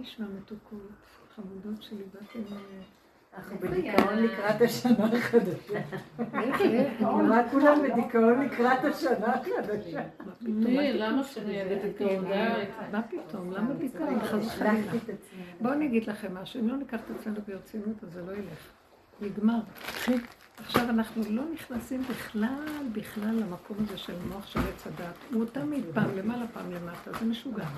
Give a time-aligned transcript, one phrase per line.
[0.00, 0.80] נשמע מתוקות?
[1.34, 2.54] חמודות שלי, באתם...
[3.36, 5.80] אנחנו בדיכאון לקראת השנה החדשה.
[7.30, 10.02] רק כולם בדיכאון לקראת השנה החדשה.
[10.40, 12.24] למה שאני בדיכאון?
[12.92, 13.52] מה פתאום?
[13.52, 14.20] למה דיכאון?
[14.20, 14.92] חס וחלילה.
[15.60, 18.68] בואו אני אגיד לכם משהו, אם לא ניקח את עצמנו ברצינות, אז זה לא ילך.
[19.20, 19.58] נגמר.
[20.60, 25.14] עכשיו אנחנו לא נכנסים בכלל, בכלל למקום הזה של מוח של עץ הדת.
[25.32, 27.68] הוא תמיד פעם למעלה, פעם למטה, זה משוגע.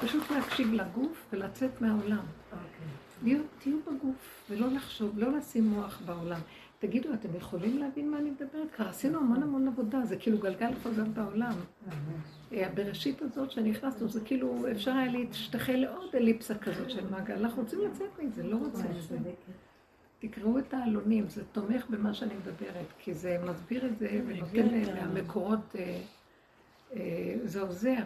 [0.00, 2.24] פשוט להקשיב לגוף ולצאת מהעולם.
[3.22, 6.40] להיות, תהיו בגוף, ולא לחשוב, לא לשים מוח בעולם.
[6.78, 8.74] תגידו, אתם יכולים להבין מה אני מדברת?
[8.76, 11.52] כבר עשינו המון המון עבודה, זה כאילו גלגל חוזר בעולם.
[12.52, 17.34] הבראשית הזאת שנכנסנו, זה כאילו, אפשר היה להשתחל לעוד אליפסה כזאת של מעגל.
[17.34, 19.18] אנחנו רוצים לצאת מזה, לא רוצים לזה.
[20.22, 25.76] תקראו את העלונים, זה תומך במה שאני מדברת, כי זה מסביר את זה ונותן מהמקורות,
[27.44, 28.02] זה עוזר.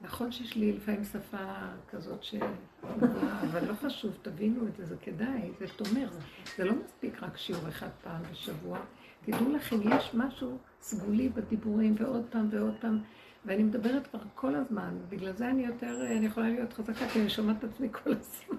[0.00, 1.44] נכון שיש לי לפעמים שפה
[1.90, 2.34] כזאת ש...
[3.20, 6.10] אבל לא חשוב, תבינו את זה, זה כדאי, זה תומך.
[6.56, 8.78] זה לא מספיק רק שיעור אחד פעם בשבוע.
[9.24, 13.02] תדעו לכם, יש משהו סגולי בדיבורים, ועוד פעם ועוד פעם,
[13.46, 17.30] ואני מדברת כבר כל הזמן, בגלל זה אני יותר, אני יכולה להיות חזקה, כי אני
[17.30, 18.56] שומעת את עצמי כל הזמן.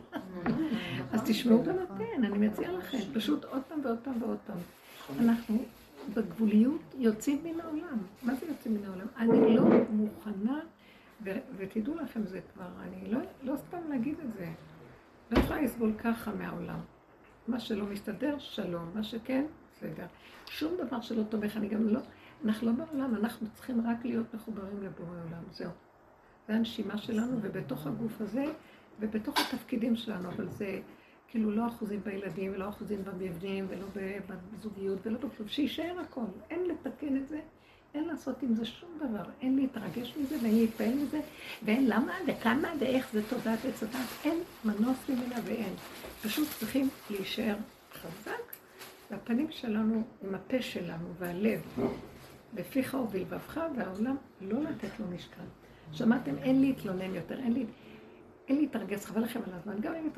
[1.12, 4.58] אז תשמעו גם אתן, אני מציעה לכם, פשוט עוד פעם ועוד פעם ועוד פעם.
[5.20, 5.64] אנחנו
[6.14, 7.98] בגבוליות יוצאים מן העולם.
[8.24, 9.08] מה זה יוצאים מן העולם?
[9.18, 10.60] אני לא מוכנה
[11.58, 14.48] ותדעו לכם, זה כבר, אני לא, לא סתם להגיד את זה.
[15.32, 16.80] לא יכולה לסבול ככה מהעולם.
[17.48, 18.90] מה שלא מסתדר, שלום.
[18.94, 20.06] מה שכן, בסדר.
[20.46, 22.00] שום דבר שלא תומך, אני גם לא,
[22.46, 25.72] אנחנו לא בעולם, אנחנו צריכים רק להיות מחוברים לבורא עולם, זהו.
[26.48, 28.46] זה הנשימה שלנו, ובתוך הגוף הזה,
[29.00, 30.80] ובתוך התפקידים שלנו, אבל זה
[31.28, 33.88] כאילו לא אחוזים בילדים, ולא אחוזים במבנים, ולא
[34.54, 36.22] בזוגיות, ולא בכלום, שיישאר הכל.
[36.50, 37.40] אין לתקן את זה.
[37.96, 41.20] אין לעשות עם זה שום דבר, אין להתרגש מזה ואין להתפעל מזה,
[41.64, 45.74] ואין למה וכמה ואיך זה תודעת עץ הדת, אין מנוס ממנה ואין.
[46.24, 47.56] פשוט צריכים להישאר
[47.94, 48.42] חזק,
[49.12, 51.62] והפנים שלנו עם הפה שלנו והלב,
[52.56, 55.44] בפיך ובלבבך, והעולם לא לתת לו משקל.
[55.92, 56.38] שמעתם?
[56.38, 57.66] אין להתלונן יותר, אין לי...
[58.50, 59.82] להתרגז, חבל לכם על הזמן.
[59.82, 60.10] גם אם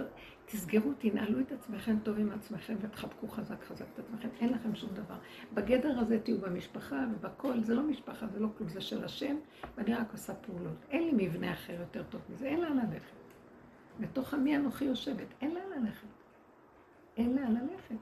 [0.45, 4.89] תסגרו, תנעלו את עצמכם טוב עם עצמכם ותחבקו חזק חזק את עצמכם, אין לכם שום
[4.93, 5.15] דבר.
[5.53, 9.35] בגדר הזה תהיו במשפחה ובכל, זה לא משפחה, זה לא כלום, זה של השם,
[9.77, 10.85] ואני רק עושה פעולות.
[10.89, 13.17] אין לי מבנה אחר יותר טוב מזה, אין לאן ללכת.
[13.99, 16.07] בתוך עמי אנוכי יושבת, אין לאן ללכת.
[17.17, 17.95] אין לאן ללכת.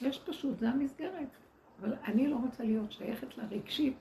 [0.00, 1.36] יש פשוט, זה המסגרת.
[1.82, 3.96] אבל אני לא רוצה להיות שייכת לרגשית.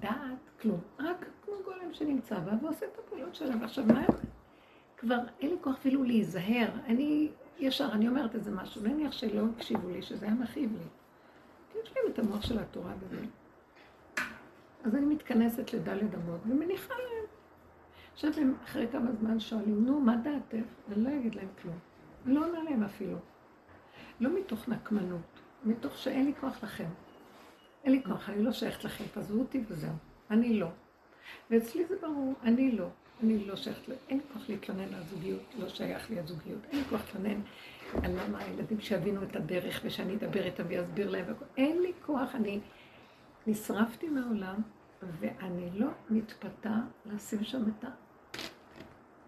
[0.00, 0.80] דעת, כלום.
[0.98, 3.56] רק כמו גולם שנמצא בה ועושה את הפעולות שלה.
[3.60, 4.06] ועכשיו, מה...
[4.96, 6.68] כבר אין לי כוח אפילו להיזהר.
[6.86, 10.84] אני ישר, אני אומרת איזה משהו, נניח שלא הקשיבו לי, שזה היה מכאיב לי.
[11.82, 13.20] יש להם את המוח של התורה בזה.
[14.84, 17.26] אז אני מתכנסת לדלת אמות ומניחה להם.
[18.12, 20.66] עכשיו הם אחרי כמה זמן שואלים, נו, מה דעתך?
[20.92, 21.78] אני לא אגיד להם כלום.
[22.26, 23.16] לא עונה להם אפילו.
[24.20, 25.31] לא מתוך נקמנות,
[25.64, 26.88] מתוך שאין לי כוח לכם.
[27.84, 29.92] אין לי כוח, אני לא שייכת לכם, תעזבו אותי וזהו.
[30.30, 30.68] אני לא.
[31.50, 32.88] ואצלי זה ברור, אני לא.
[33.22, 36.64] אני לא שייכת, אין לי כוח להתלונן על זוגיות, לא שייך לי הזוגיות.
[36.70, 37.40] אין לי כוח להתלונן
[38.02, 41.24] על למה הילדים שיבינו את הדרך ושאני אדבר איתם ואסביר להם.
[41.56, 42.60] אין לי כוח, אני
[43.46, 44.62] נשרפתי מהעולם
[45.02, 46.74] ואני לא מתפתה
[47.06, 47.84] לשים שם את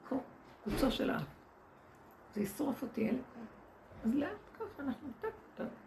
[0.07, 1.23] הקוצו של האף.
[2.35, 3.11] זה ישרוף אותי.
[4.05, 5.84] אז לאט ככה אנחנו טק, טק.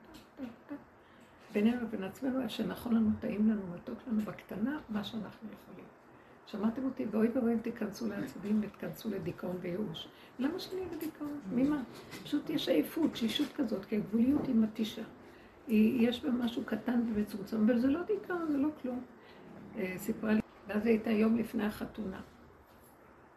[1.54, 5.86] בינינו לבין עצמנו, איך שנכון לנו, טעים לנו, מתוק לנו בקטנה, מה שאנחנו יכולים.
[6.46, 7.06] שמעתם אותי?
[7.12, 10.08] ואוי ואוי אם תיכנסו לעצבים ותיכנסו לדיכאון וייאוש.
[10.40, 11.40] למה שאני אהיה בדיכאון?
[11.52, 11.84] ממה?
[12.24, 15.04] פשוט יש עייפות, שישות כזאת, כי הגבוליות היא מתישה.
[15.68, 19.02] יש בה משהו קטן ומצומצם, אבל זה לא דיכאון, זה לא כלום.
[19.78, 22.22] אה, סיפרה לי, ואז היא הייתה יום לפני החתונה.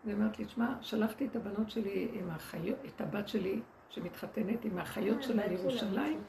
[0.05, 4.79] והיא אמרת לי, שמע, שלחתי את הבנות שלי עם החיות, את הבת שלי שמתחתנת עם
[4.79, 6.21] האחיות שלה לירושלים,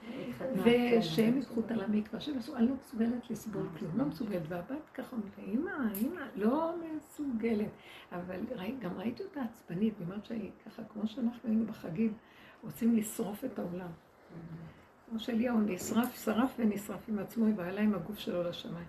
[0.63, 4.41] ושהם ייקחו אותה למקווה, שהם עשו, אני לא מסוגלת לסבול כלום, לא מסוגלת.
[4.47, 5.71] והבת ככה אומרת, אמא,
[6.01, 7.69] אמא, לא מסוגלת.
[8.11, 8.39] אבל
[8.79, 12.13] גם ראיתי אותה עצבנית, היא אומרת שהיא ככה, כמו שאנחנו היינו בחגים,
[12.63, 13.91] רוצים לשרוף את העולם.
[15.09, 18.87] כמו שאליהו נשרף, שרף ונשרף עם עצמו, היא לה עם הגוף שלו לשמיים.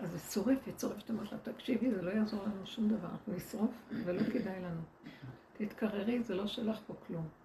[0.00, 3.70] אז היא שורפת, שורפת, אמרת לה, תקשיבי, זה לא יעזור לנו שום דבר, אנחנו נשרוף
[4.04, 4.80] ולא כדאי לנו.
[5.52, 7.41] תתקררי, זה לא שלך פה כלום.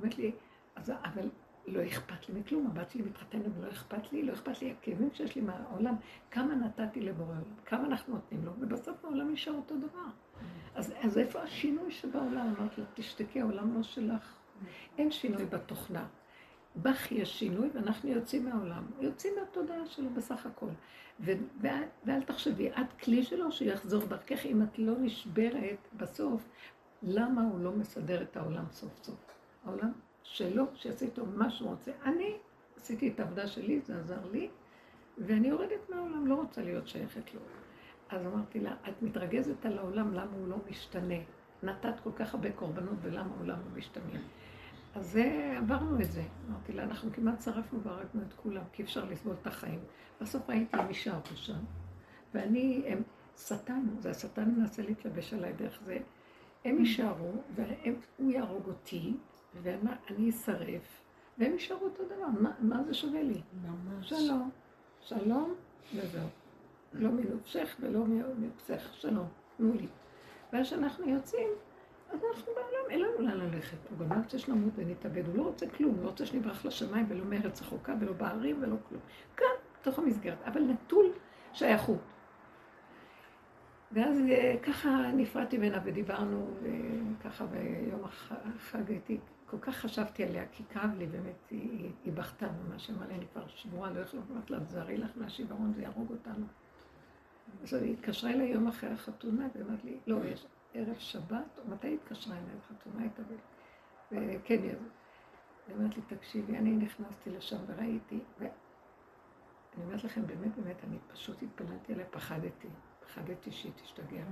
[0.00, 0.32] אומרת לי,
[0.76, 1.28] אז, אבל
[1.66, 5.34] לא אכפת לי מכלום, הבת שלי מתחתנת ולא אכפת לי, לא אכפת לי הכאבים שיש
[5.36, 5.94] לי מהעולם,
[6.30, 10.08] כמה נתתי לבורא עולם, כמה אנחנו נותנים לו, ובסוף העולם נשאר אותו דבר.
[10.74, 12.54] אז, אז איפה השינוי שבעולם?
[12.58, 14.36] אמרתי לו, תשתקי, העולם לא שלך.
[14.98, 16.06] אין שינוי בתוכנה.
[16.76, 18.86] בך יש שינוי ואנחנו יוצאים מהעולם.
[19.00, 20.68] יוצאים מהתודעה שלו בסך הכל.
[21.20, 24.46] ו- ואל, ואל תחשבי, את כלי שלו שיחזור דרכך.
[24.46, 26.48] אם את לא נשברת בסוף,
[27.02, 29.29] למה הוא לא מסדר את העולם סוף סוף?
[29.64, 29.92] העולם
[30.22, 31.92] שלו, שיעשה איתו מה שהוא רוצה.
[32.04, 32.36] אני
[32.76, 34.48] עשיתי את העבודה שלי, זה עזר לי,
[35.18, 37.40] ואני יורדת מהעולם, לא רוצה להיות שייכת לו.
[38.08, 41.18] אז אמרתי לה, את מתרגזת על העולם, למה הוא לא משתנה?
[41.62, 44.20] נתת כל כך הרבה קורבנות ולמה העולם לא משתנה?
[44.94, 45.18] אז
[45.56, 46.22] עברנו את זה.
[46.48, 49.80] אמרתי לה, אנחנו כמעט שרפנו והרגנו את כולם, כי אפשר לסבול את החיים.
[50.20, 51.58] בסוף ראיתי מי שר פה שם,
[52.34, 53.02] ואני, הם,
[53.36, 55.98] שטן, זה השטן מנסה להתלבש עליי דרך זה.
[56.64, 59.14] הם יישארו, והוא יהרוג אותי,
[59.62, 61.02] ואני אשרף,
[61.38, 62.26] והם יישארו אותו דבר.
[62.40, 63.40] מה, מה זה שווה לי?
[63.62, 64.08] ממש.
[64.08, 64.50] שלום.
[65.00, 65.54] שלום,
[65.94, 66.28] וזהו.
[66.92, 69.86] לא מנופשך ולא מנופשך, שלום, תנו לי.
[70.52, 71.48] ואז כשאנחנו יוצאים,
[72.10, 73.76] אז אנחנו בעולם, אין לנו לאן ללכת.
[73.90, 77.06] הוא גם לא רוצה שנמות ונתאבד, הוא לא רוצה כלום, הוא לא רוצה שנברח לשמיים
[77.08, 79.00] ולא מארץ רחוקה ולא בערים ולא כלום.
[79.36, 79.46] כאן,
[79.80, 81.12] בתוך המסגרת, אבל נטול
[81.52, 81.98] שייכות.
[83.92, 90.64] ואז אה, ככה נפרדתי ממנה ודיברנו, וככה ביום החג הייתי, כל כך חשבתי עליה, כי
[90.70, 94.40] כאב לי באמת, היא, היא בכתה ממש, אמרה לי, אני כבר שבועה, לא יכולה לומר
[94.50, 96.46] לה, תזהרי לך מהשיוורון, זה יהרוג אותנו.
[97.62, 101.94] אז היא התקשרה אליי יום אחרי החתונה, ואמרת לי, לא, יש ערב שבת, או מתי
[101.94, 103.34] התקשרה אליי החתונה הייתה ב...
[104.10, 108.50] וכן, היא אמרת לי, תקשיבי, אני נכנסתי לשם וראיתי, ואני
[109.84, 112.68] אומרת לכם, באמת, באמת, אני פשוט התפללתי עליה, פחדתי.
[113.14, 114.24] פחדתי שהיא תשתגע.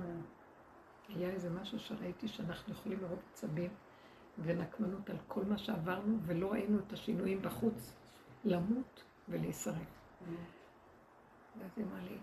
[1.08, 3.70] היה איזה משהו שראיתי שאנחנו יכולים לראות עצבים
[4.38, 7.94] ונקמנות על כל מה שעברנו, ולא ראינו את השינויים בחוץ,
[8.44, 9.76] למות ולהישרף.
[11.58, 12.18] ואז היא אמרה לי,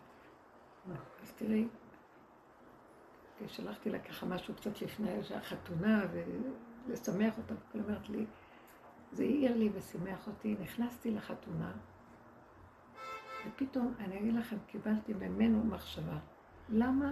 [1.22, 1.68] אז תראי,
[3.48, 8.26] שלחתי לה ככה משהו קצת לפני החתונה, ולשמח אותה, והיא אומרת לי,
[9.12, 11.72] זה העיר לי ושימח אותי, נכנסתי לחתונה,
[13.48, 16.18] ופתאום, אני אגיד לכם, קיבלתי ממנו מחשבה.
[16.70, 17.12] למה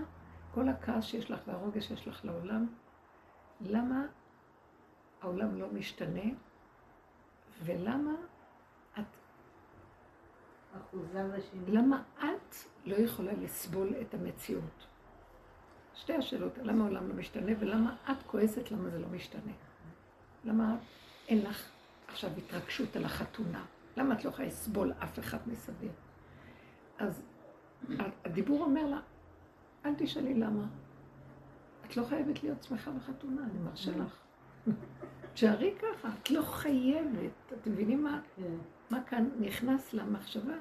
[0.53, 2.67] כל הכעס שיש לך והרוגש שיש לך לעולם,
[3.61, 4.05] למה
[5.21, 6.29] העולם לא משתנה,
[7.63, 8.15] ולמה
[8.99, 9.05] את...
[11.67, 12.55] למה את
[12.85, 14.87] לא יכולה לסבול את המציאות?
[15.95, 19.51] שתי השאלות, למה העולם לא משתנה, ולמה את כועסת למה זה לא משתנה?
[20.45, 20.75] למה
[21.27, 21.69] אין לך
[22.07, 23.65] עכשיו התרגשות על החתונה?
[23.97, 25.91] למה את לא יכולה לסבול אף אחד מסביב?
[26.97, 27.23] אז
[28.25, 28.99] הדיבור אומר לה,
[29.85, 30.65] אל תשאלי למה.
[31.85, 33.97] את לא חייבת להיות שמחה בחתונה, אני מרשה mm.
[33.97, 34.19] לך.
[35.33, 37.53] תשארי ככה, את לא חייבת.
[37.61, 38.55] אתם מבינים מה, כן.
[38.89, 40.53] מה כאן נכנס למחשבה?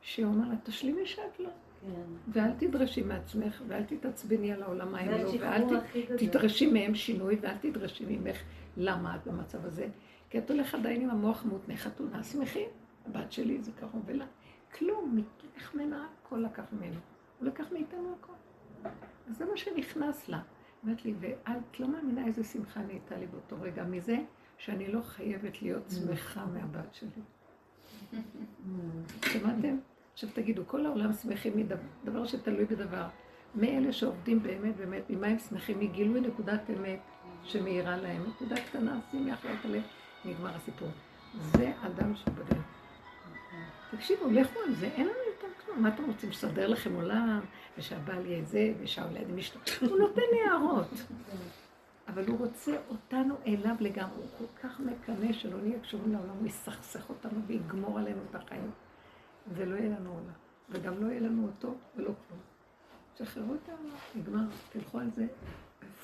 [0.00, 1.50] שהוא אומר לה, תשלימי שאת לא.
[1.80, 1.88] כן.
[2.28, 5.62] ואל תדרשי מעצמך, ואל תתעצבני על העולם האלו, ואל
[6.18, 8.36] תדרשי מהם שינוי, ואל תדרשי ממך
[8.76, 9.88] למה את במצב הזה.
[10.30, 12.68] כי את הולכת עדיין עם המוח מותנה חתונה, שמחים.
[13.06, 14.26] הבת שלי זה קרוב אליי.
[14.78, 15.18] כלום,
[15.56, 17.00] איך מנה הכל לקח ממנו.
[17.38, 18.32] הוא לקח מאיתנו הכל.
[19.28, 20.40] אז זה מה שנכנס לה.
[20.84, 24.16] אמרת לי, ואת לא מאמינה איזה שמחה נהייתה לי באותו רגע מזה,
[24.58, 27.22] שאני לא חייבת להיות שמחה מהבת שלי.
[29.24, 29.76] שמעתם?
[30.12, 33.06] עכשיו תגידו, כל העולם שמחים מדבר שתלוי בדבר.
[33.54, 35.80] מאלה שעובדים באמת באמת, ממה הם שמחים?
[35.80, 37.00] מגילוי נקודת אמת
[37.44, 38.22] שמאירה להם.
[38.28, 39.84] נקודה קטנה, שימי אחרת עליהם,
[40.24, 40.88] נגמר הסיפור.
[41.34, 42.64] זה אדם שבדרך.
[43.90, 45.23] תקשיבו, לכו על זה, אין לנו.
[45.76, 47.40] מה אתם רוצים, לסדר לכם עולם,
[47.78, 49.58] ושהבעל יהיה זה, ושהאולד עם אשתו?
[49.80, 50.90] הוא נותן לי הערות.
[52.08, 54.16] אבל הוא רוצה אותנו אליו לגמרי.
[54.16, 58.70] הוא כל כך מקנא שלא נהיה קשורים לעולם, הוא יסכסך אותנו ויגמור עלינו את החיים.
[59.48, 60.34] ולא יהיה לנו עולם.
[60.70, 62.40] וגם לא יהיה לנו אותו ולא כלום.
[63.18, 65.26] שחררו את העולם, נגמר, תלכו על זה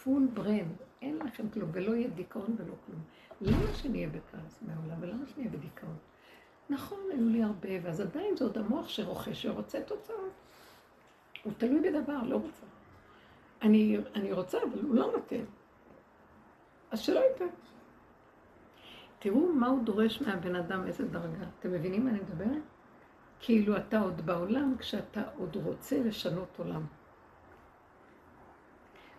[0.05, 3.01] full brand, אין לכם כלום, ולא יהיה דיכאון ולא כלום.
[3.41, 5.97] למה שנהיה בכעס מהעולם, ולמה שנהיה בדיכאון?
[6.71, 10.33] נכון, היו לי הרבה, ואז עדיין זה עוד המוח שרוכש ורוצה תוצאות.
[11.43, 12.67] הוא תלוי בדבר, לא רוצה.
[13.63, 15.45] אני, אני רוצה, אבל הוא לא נותן.
[16.91, 17.47] אז שלא ייתן.
[19.19, 21.47] תראו מה הוא דורש מהבן אדם, איזה דרגה.
[21.59, 22.63] אתם מבינים מה אני מדברת?
[23.41, 26.87] כאילו אתה עוד בעולם כשאתה עוד רוצה לשנות עולם.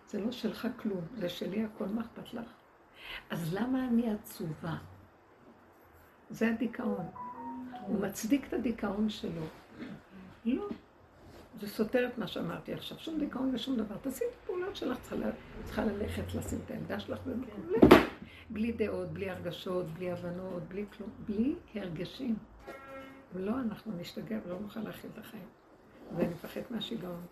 [0.06, 2.50] זה לא שלך כלום, זה שלי הכל, מה אכפת לך?
[3.30, 4.74] אז למה אני עצובה?
[6.30, 7.21] זה הדיכאון.
[7.86, 9.42] הוא מצדיק את הדיכאון שלו.
[10.44, 10.68] לא.
[11.60, 12.98] זה סותר את מה שאמרתי עכשיו.
[12.98, 13.96] שום דיכאון ושום דבר.
[13.96, 14.98] תעשי את הפעולות שלך,
[15.64, 17.88] צריכה ללכת לשים את הילדה שלך וכו'.
[18.50, 22.36] בלי דעות, בלי הרגשות, בלי הבנות, בלי כלום, בלי הרגשים.
[23.34, 25.46] ולא, אנחנו נשתגע ולא נוכל להכיל את החיים.
[26.16, 27.26] ונפחד מהשיגעון.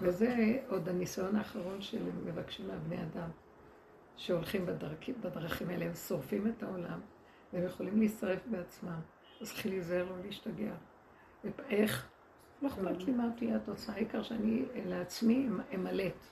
[0.00, 3.28] וזה עוד הניסיון האחרון של מבקשים מהבני אדם,
[4.16, 7.00] שהולכים בדרכים, בדרכים האלה, הם שורפים את העולם,
[7.52, 9.00] והם יכולים להישרף בעצמם.
[9.42, 10.72] אז צריכים להיזהר לא להשתגע.
[11.70, 12.08] איך?
[12.62, 16.24] לא אכפת לי מה תהיה התוצאה, העיקר שאני לעצמי אמלט.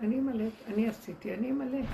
[0.00, 1.86] אני אמלט, אני עשיתי, אני אמלט.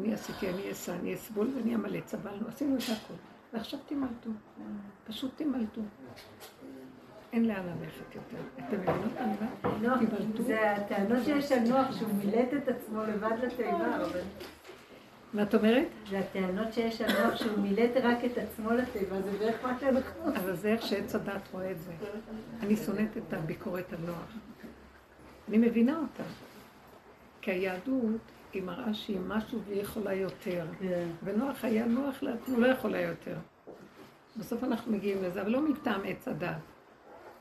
[0.00, 3.16] אני עשיתי, אני אעשה, אני אסבול ואני אמלט, סבלנו, עשינו את הכול.
[3.52, 4.30] ועכשיו תמלטו,
[5.06, 5.80] פשוט תמלטו.
[7.32, 8.42] אין לאן ללכת יותר.
[8.58, 9.16] אתם מבינות?
[9.16, 14.20] אני אומרת, זה הטענות שיש על נוח, שהוא מילט את עצמו לבד לתיבה, אבל...
[15.32, 15.86] מה את אומרת?
[16.10, 20.36] זה הטענות שיש על נוח שהוא מילט רק את עצמו לתיבה, זה בערך מה שאנחנו...
[20.36, 21.92] אבל זה איך שעץ הדת רואה את זה.
[22.60, 24.32] אני שונאת את הביקורת על נוח.
[25.48, 26.22] אני מבינה אותה.
[27.40, 28.20] כי היהדות
[28.52, 30.66] היא מראה שהיא משהו והיא יכולה יותר.
[30.78, 31.08] כן.
[31.24, 33.36] ונוח היה נוח לעצמו, לא יכולה יותר.
[34.36, 36.56] בסוף אנחנו מגיעים לזה, אבל לא מטעם עץ הדת.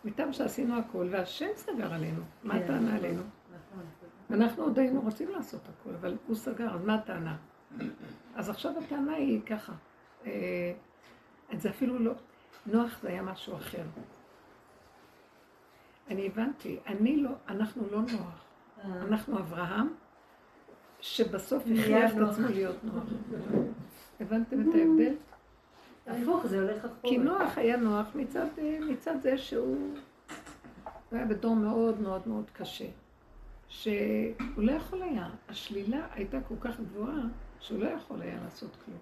[0.05, 2.21] מטעם שעשינו הכל, והשם סגר עלינו.
[2.43, 2.63] מה כן.
[2.63, 3.21] הטענה עלינו?
[3.21, 3.83] נכון.
[4.31, 7.35] אנחנו עוד היינו רוצים לעשות הכל, אבל הוא סגר, אז מה הטענה?
[8.35, 9.73] אז עכשיו הטענה היא ככה,
[10.25, 10.73] אה,
[11.53, 12.13] זה אפילו לא,
[12.65, 13.83] נוח זה היה משהו אחר.
[16.09, 18.43] אני הבנתי, אני לא, אנחנו לא נוח,
[18.83, 19.01] אה.
[19.01, 19.87] אנחנו אברהם,
[21.01, 23.03] שבסוף הכריח את עצמו להיות נוח.
[24.19, 25.15] הבנתם את ההבדל?
[26.07, 27.01] הפוך, זה הולך אחורה.
[27.01, 29.97] כי נוח היה נוח מצד, אה, מצד זה שהוא
[31.11, 32.87] היה בדור מאוד מאוד מאוד קשה.
[33.67, 33.93] שהוא
[34.57, 37.23] לא יכול היה, השלילה הייתה כל כך גבוהה,
[37.61, 38.99] שהוא לא יכול היה לעשות כלום.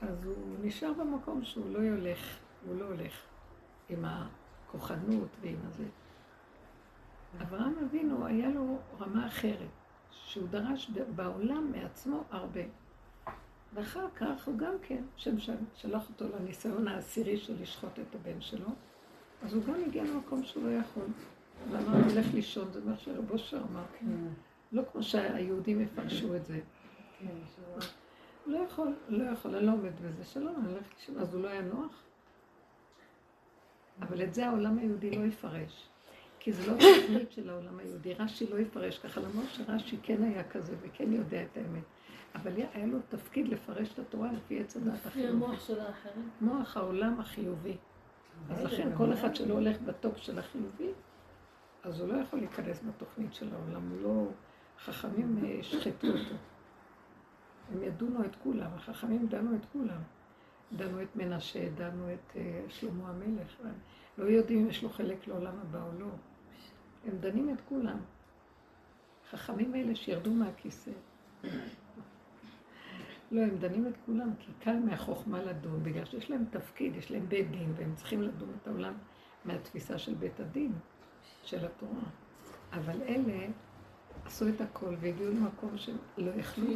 [0.00, 3.12] אז הוא נשאר במקום שהוא לא הולך, הוא לא הולך
[3.88, 5.84] עם הכוחנות ועם הזה.
[7.42, 9.68] אברהם אבינו, היה לו רמה אחרת,
[10.10, 12.60] שהוא דרש בעולם מעצמו הרבה.
[13.74, 15.36] ואחר כך הוא גם כן, שם
[15.74, 18.68] שלח אותו לניסיון העשירי של לשחוט את הבן שלו,
[19.42, 21.06] אז הוא גם הגיע למקום שהוא לא יכול.
[21.70, 24.06] ואמר, הוא הולך לישון, זה מה שרבו שר אמר, כן.
[24.72, 26.60] לא כמו שהיהודים יפרשו את זה.
[27.20, 27.34] כן,
[28.46, 31.48] לא יכול, לא יכול, אני לא עומד בזה, שלום, אני הולך לישון, אז הוא לא
[31.48, 32.02] היה נוח?
[34.02, 35.88] אבל את זה העולם היהודי לא יפרש.
[36.38, 38.14] כי זה לא תוכנית של העולם היהודי.
[38.14, 41.82] רש"י לא יפרש ככה, למרות שרש"י כן היה כזה וכן יודע את האמת.
[42.34, 45.28] אבל היה לו תפקיד לפרש את התורה לפי עץ הדת החיובי.
[45.28, 46.30] לפי המוח של האחרים.
[46.40, 47.76] מוח העולם החיובי.
[48.50, 50.90] אז לכן כל אחד שלא הולך בטופ של החיובי,
[51.82, 54.26] אז הוא לא יכול להיכנס בתוכנית של העולם, לא...
[54.84, 56.34] חכמים אה, שחטו אותו.
[57.72, 60.00] הם ידונו את כולם, החכמים דנו את כולם.
[60.76, 63.56] דנו את מנשה, דנו את אה, שלמה המלך.
[64.18, 66.10] לא יודעים אם יש לו חלק לעולם הבא או לא.
[67.06, 67.98] הם דנים את כולם.
[69.30, 70.90] חכמים אלה שירדו מהכיסא.
[73.32, 77.28] לא, הם דנים את כולם, כי קל מהחוכמה לדון, בגלל שיש להם תפקיד, יש להם
[77.28, 78.94] בית דין, והם צריכים לדון את העולם
[79.44, 80.72] מהתפיסה של בית הדין,
[81.42, 82.02] של התורה.
[82.72, 83.46] אבל אלה
[84.24, 86.66] עשו את הכל והגיעו למקום שהם לא יכלו,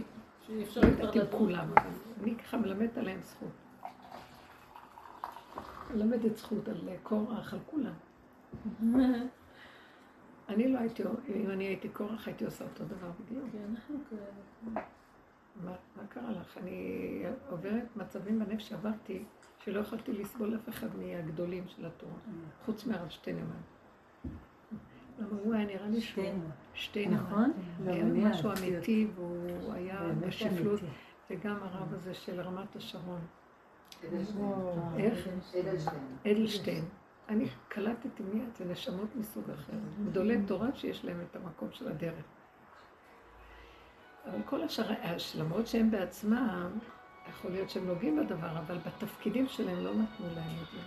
[0.48, 1.88] לא יודעת עם כולם, אבל
[2.22, 3.48] אני ככה מלמדת עליהם זכות.
[5.94, 7.92] מלמדת זכות על קורח, על כולם.
[10.48, 11.02] אני לא הייתי,
[11.34, 13.44] אם אני הייתי קורח, הייתי עושה אותו דבר בדיוק.
[13.52, 13.74] כן.
[15.64, 16.58] מה, מה קרה לך?
[16.58, 19.24] אני עוברת מצבים בנפש שעברתי,
[19.64, 22.14] שלא יכולתי לסבול אף אחד מהגדולים של התורה,
[22.64, 23.73] חוץ מהרב שטיינמן.
[25.18, 26.24] למה הוא היה נראה לי שהוא
[26.74, 27.20] שטיינמן.
[27.22, 27.52] נכון.
[27.86, 30.80] היה משהו אמיתי, והוא היה בשפלות,
[31.30, 33.20] וגם הרב הזה של רמת השרון.
[34.98, 35.28] איך?
[36.26, 36.84] אדלשטיין.
[37.28, 39.72] אני קלטתי מיד, זה נשמות מסוג אחר.
[40.04, 42.24] גדולי תורה שיש להם את המקום של הדרך.
[44.26, 44.90] אבל כל השאר,
[45.38, 46.78] למרות שהם בעצמם,
[47.30, 50.80] יכול להיות שהם נוגעים בדבר, אבל בתפקידים שלהם לא נתנו להם את זה.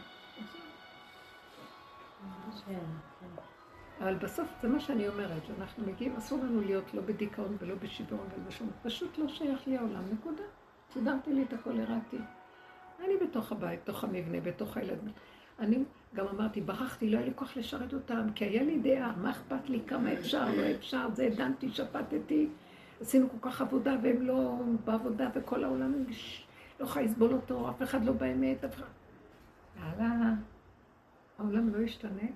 [3.99, 8.27] אבל בסוף זה מה שאני אומרת, שאנחנו מגיעים, אסור לנו להיות לא בדיכאון ולא בשיוורון
[8.35, 10.43] ולא בשום, פשוט לא שייך לי העולם, נקודה.
[10.93, 12.17] סידרתי לי את הכל, הראתי.
[13.05, 15.11] אני בתוך הבית, בתוך המבנה, בתוך הילדים.
[15.59, 15.83] אני
[16.15, 19.69] גם אמרתי, ברחתי, לא היה לי כוח לשרת אותם, כי היה לי דעה, מה אכפת
[19.69, 22.49] לי, כמה אפשר, לא אפשר, זה דנתי, שפטתי.
[23.01, 25.93] עשינו כל כך עבודה והם לא בעבודה וכל העולם
[26.79, 28.85] לא יכולה לסבול אותו, אף אחד לא באמת, אף אחד...
[29.79, 30.33] יאללה,
[31.39, 32.27] העולם לא ישתנה,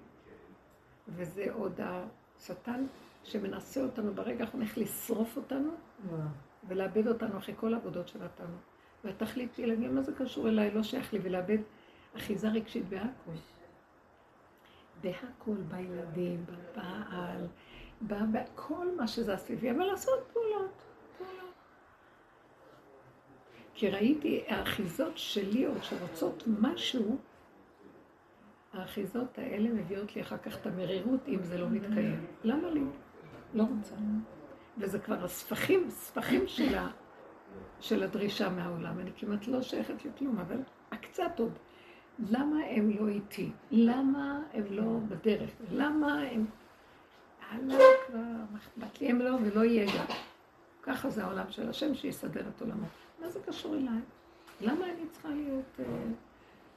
[1.16, 2.86] וזה עוד השטן
[3.24, 5.72] שמנסה אותנו ברגע האחרון איך לשרוף אותנו
[6.68, 8.56] ולאבד אותנו אחרי כל העבודות שנתנו.
[9.04, 10.72] והתכלית היא להגיד, מה זה קשור אליי?
[10.72, 11.58] לא שייך לי, ולאבד
[12.18, 13.32] אחיזה רגשית בהכל.
[15.02, 17.48] בהכל, בילדים, בבעל,
[18.02, 20.84] בכל מה שזה הסביבי, אבל לעשות פעולות,
[21.18, 21.54] פעולות.
[23.74, 27.18] כי ראיתי האחיזות שלי עוד שרוצות משהו,
[28.74, 32.26] האחיזות האלה מביאות לי אחר כך את המרירות אם זה לא מתקיים.
[32.44, 32.82] למה לי?
[33.54, 33.96] לא רוצה.
[34.78, 36.78] וזה כבר הספחים, ספחים של
[37.80, 39.00] של הדרישה מהעולם.
[39.00, 40.58] אני כמעט לא שייכת לכלום, אבל
[40.92, 41.52] הקצת עוד.
[42.30, 43.52] למה הם לא איתי?
[43.72, 45.50] למה הם לא בדרך?
[45.72, 46.46] למה הם...
[47.50, 49.10] הלאה כבר, אכפת לי?
[49.10, 50.06] הם לא ולא יהיה גם.
[50.84, 52.86] ככה זה העולם של השם שיסדר את עולמו.
[53.22, 54.00] מה זה קשור אליי?
[54.62, 55.82] למה אני צריכה להיות uh,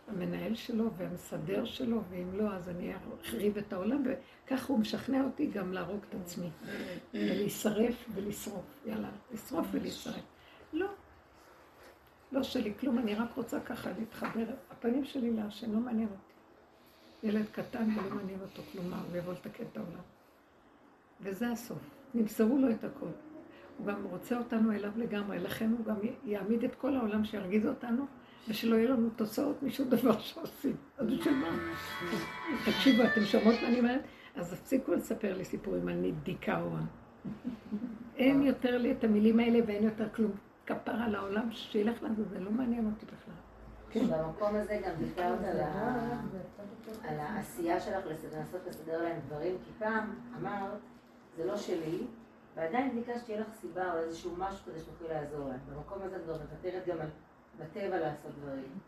[0.08, 2.92] המנהל שלו והמסדר שלו, ואם לא, אז אני
[3.22, 6.48] אחריב את העולם, וככה הוא משכנע אותי גם להרוג את עצמי,
[7.14, 8.64] ולהישרף ולשרוף.
[8.86, 10.22] יאללה, לשרוף ולהישרף.
[10.72, 10.88] לא.
[12.32, 14.44] לא שלי כלום, אני רק רוצה ככה להתחבר.
[14.70, 16.34] הפנים שלי להשם, לא מעניין אותי.
[17.26, 20.02] ילד קטן ולא מעניין אותו כלומר, הוא יבוא לתקן את העולם.
[21.20, 21.78] וזה הסוף.
[22.14, 23.06] נמסרו לו את הכל.
[23.78, 28.06] הוא גם רוצה אותנו אליו לגמרי, לכן הוא גם יעמיד את כל העולם שירגיז אותנו,
[28.48, 30.76] ושלא יהיו לנו תוצאות משום דבר שעושים.
[30.98, 31.48] אז בשביל מה?
[32.64, 34.00] תקשיבו, אתם שומעות מה אני אומרת?
[34.36, 36.86] אז תפסיקו לספר לי סיפורים על דיכאון.
[38.16, 40.32] אין יותר לי את המילים האלה ואין יותר כלום.
[40.66, 43.34] כפר על העולם, שילך לנו, זה לא מעניין אותי בכלל.
[43.90, 44.06] כן.
[44.06, 45.38] במקום הזה גם ויתרת
[47.04, 50.78] על העשייה שלך לנסות לסדר להם דברים, כי פעם אמרת,
[51.36, 51.98] זה לא שלי,
[52.56, 55.58] ועדיין ביקשת שיהיה לך סיבה או איזשהו משהו כדי שתוכלי לעזור להם.
[55.74, 57.08] במקום הזה כבר מוותרת גם על
[57.58, 58.78] בטבע לעשות דברים.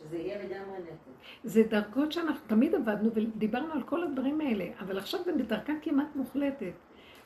[0.00, 1.10] שזה יהיה לגמרי נטל.
[1.44, 6.16] זה דרכות שאנחנו תמיד עבדנו ודיברנו על כל הדברים האלה, אבל עכשיו זה בדרכה כמעט
[6.16, 6.72] מוחלטת.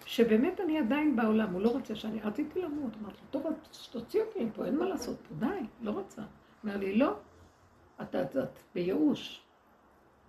[0.06, 3.52] שבאמת אני עדיין בעולם, הוא לא רוצה שאני, רציתי למות, אמרתי לו, טוב,
[3.90, 6.22] תוציא אותי מפה, אין מה לעשות פה, די, לא רוצה.
[6.62, 7.16] אומר לי, לא,
[8.02, 9.42] את, את, את בייאוש.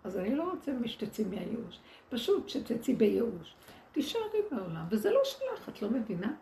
[0.03, 1.79] אז אני לא רוצה משתצי מהייאוש,
[2.10, 3.55] פשוט שתצאי בייאוש.
[3.91, 6.34] תישארי בעולם, וזה לא שלך, את לא מבינה?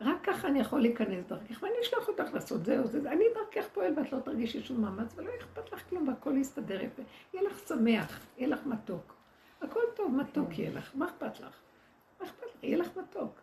[0.00, 3.68] רק ככה אני יכול להיכנס דרכך, ואני אשלח אותך לעשות זה או זה, אני דרכך
[3.72, 7.02] פועל ואת לא תרגישי שום מאמץ, ולא אכפת לך כלום, והכל יסתדר יפה.
[7.34, 9.14] יהיה לך שמח, יהיה לך מתוק.
[9.62, 11.60] הכל טוב, מתוק יהיה לך, מה אכפת לך?
[12.20, 12.64] מה אכפת לך?
[12.64, 13.40] יהיה לך מתוק.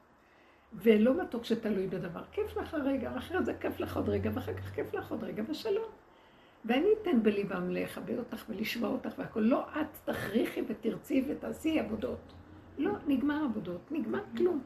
[0.73, 2.23] ולא מתוק שתלוי בדבר.
[2.31, 5.43] כיף לך הרגע, ואחרי זה כיף לך עוד רגע, ואחר כך כיף לך עוד רגע,
[5.47, 5.91] ושלום.
[6.65, 9.43] ואני אתן בליבם לכבד אותך ולשמוע אותך והכול.
[9.43, 12.33] לא את תכריחי ותרצי ותעשי עבודות.
[12.77, 14.63] לא, נגמר עבודות, נגמר כלום.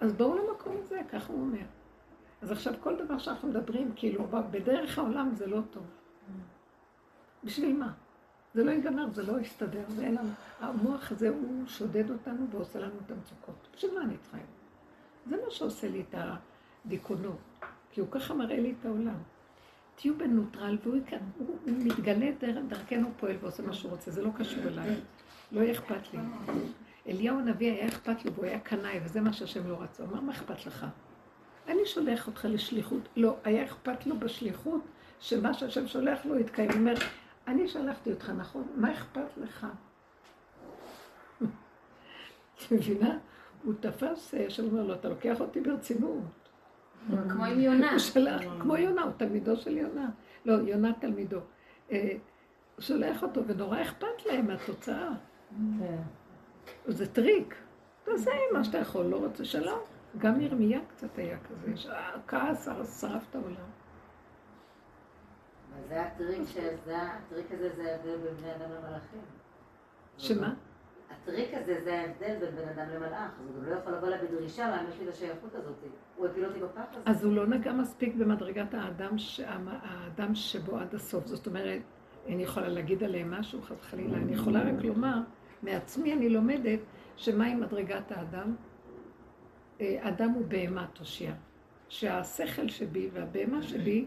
[0.00, 1.64] אז בואו למקום הזה, ככה הוא אומר.
[2.42, 5.86] אז עכשיו כל דבר שאנחנו מדברים, כאילו, בדרך העולם זה לא טוב.
[7.44, 7.92] בשביל מה?
[8.54, 10.30] זה לא ייגמר, זה לא יסתדר, ואין לנו...
[10.60, 13.68] המוח הזה הוא שודד אותנו ועושה לנו את המצוקות.
[13.76, 14.38] בשביל מה אני צריכה?
[15.26, 16.14] זה מה שעושה לי את
[16.84, 17.38] הדיכאונות,
[17.90, 19.18] כי הוא ככה מראה לי את העולם.
[19.94, 20.98] תהיו בנוטרל, והוא
[21.38, 22.30] הוא, הוא מתגלה
[22.68, 25.00] דרכנו פועל ועושה מה שהוא רוצה, זה לא קשור אליי,
[25.52, 26.18] לא יהיה אכפת לי.
[27.06, 30.02] אליהו הנביא היה אכפת לו והוא היה קנאי, וזה מה שהשם לא רצה.
[30.02, 30.86] הוא אמר, מה אכפת לך?
[31.68, 33.08] אני שולח אותך לשליחות.
[33.16, 34.80] לא, היה אכפת לו בשליחות
[35.20, 36.70] שמה שהשם שולח לו יתקיים.
[36.70, 36.94] הוא אומר,
[37.46, 38.68] אני שלחתי אותך, נכון?
[38.76, 39.66] מה אכפת לך?
[42.56, 43.18] את מבינה?
[43.64, 46.22] הוא תפס, השם אומר לו, אתה לוקח אותי ברצינות.
[47.28, 47.98] כמו עם יונה.
[48.60, 50.10] כמו יונה, הוא תלמידו של יונה.
[50.44, 51.38] לא, יונה תלמידו.
[51.90, 52.16] אה,
[52.76, 55.10] הוא שולח אותו, ונורא אכפת להם מהתוצאה.
[56.86, 57.54] זה טריק.
[58.04, 59.78] תעשה מה שאתה יכול, לא רוצה שלום.
[60.18, 61.90] גם ירמיה קצת היה כזה,
[62.26, 62.68] כעס
[63.00, 63.54] שרף את העולם.
[65.88, 66.40] זה הטריק,
[66.88, 69.20] הטריק הזה זה ההבדל בין בני אדם למלאכים.
[70.18, 70.54] שמה?
[71.10, 74.68] הטריק הזה זה ההבדל בין בן אדם למלאך, אז הוא לא יכול לבוא לה בדרישה,
[74.68, 75.74] למה יש לי את השייכות הזאת?
[76.16, 77.00] הוא הפיל אותי בפח הזה.
[77.06, 79.40] אז הוא לא נגע מספיק במדרגת האדם, ש...
[79.82, 81.26] האדם שבו עד הסוף.
[81.26, 81.82] זאת אומרת,
[82.26, 85.18] אני יכולה להגיד עליהם משהו, חס וחלילה, אני יכולה רק לומר,
[85.64, 86.78] מעצמי אני לומדת,
[87.16, 88.54] שמהי מדרגת האדם?
[89.80, 91.32] אה, אדם הוא בהמה תושיע.
[91.88, 94.04] שהשכל שבי והבהמה שבי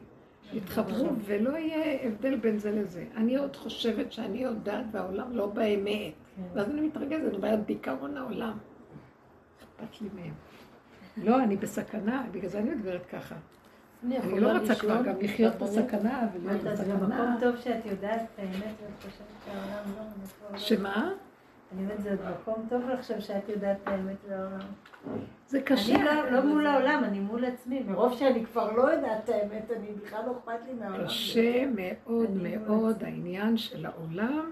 [0.54, 3.06] יתחברו ולא יהיה הבדל בין זה לזה.
[3.16, 6.14] אני עוד חושבת שאני יודעת והעולם לא באמת.
[6.36, 6.42] כן.
[6.54, 8.58] ואז אני מתרגזת, אני אומרת, דיכאון העולם.
[9.60, 10.34] אכפת לי מהם.
[11.18, 13.36] לא, אני בסכנה, בגלל זה אני מדברת ככה.
[14.04, 16.76] אני לא רוצה כבר גם לחיות בסכנה ולהיות בסכנה.
[16.76, 19.84] זה במקום טוב שאת יודעת את האמת ואת חושבת שהעולם
[20.52, 20.58] לא...
[20.58, 21.14] שמה?
[21.74, 24.68] אני אומרת, זה מקום טוב לחשוב שאת יודעת את האמת לעולם.
[25.48, 25.96] זה קשה.
[25.96, 27.84] אני לא, לא מול העולם, אני מול עצמי.
[27.84, 31.06] מרוב שאני כבר לא יודעת את האמת, אני בכלל לא אכפת לי מהעולם.
[31.06, 34.52] קשה מאוד מאוד העניין של העולם.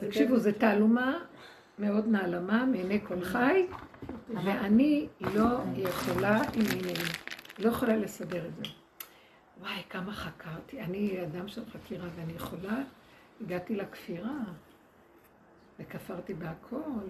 [0.00, 1.18] תקשיבו, זו תעלומה
[1.78, 3.66] מאוד נעלמה מעיני כל חי,
[4.44, 7.06] ואני לא יכולה עם עניינים.
[7.58, 8.62] לא יכולה לסדר את זה.
[9.60, 10.80] וואי, כמה חקרתי.
[10.80, 12.78] אני אדם של חקירה ואני יכולה,
[13.40, 14.38] הגעתי לכפירה.
[15.78, 17.00] וכפרתי בהכל,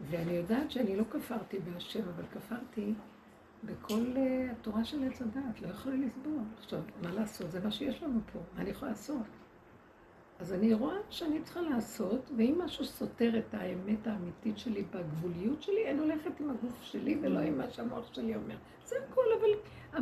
[0.00, 2.94] ואני יודעת שאני לא כפרתי בהשם, אבל כפרתי
[3.64, 6.42] בכל uh, התורה של עץ הדת, לא יכולה לסבול.
[6.58, 7.50] עכשיו, מה לעשות?
[7.50, 9.26] זה מה שיש לנו פה, מה אני יכולה לעשות?
[10.40, 15.90] אז אני רואה שאני צריכה לעשות, ואם משהו סותר את האמת האמיתית שלי בגבוליות שלי,
[15.90, 18.56] אני הולכת עם הגוף שלי ולא עם מה שהמוח שלי אומר.
[18.84, 19.48] זה הכל, אבל,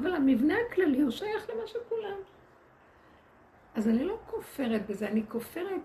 [0.01, 2.19] אבל המבנה הכללי הוא שייך למה שכולם.
[3.75, 5.81] אז אני לא כופרת בזה, אני כופרת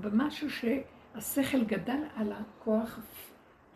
[0.00, 3.00] במשהו שהשכל גדל על הכוח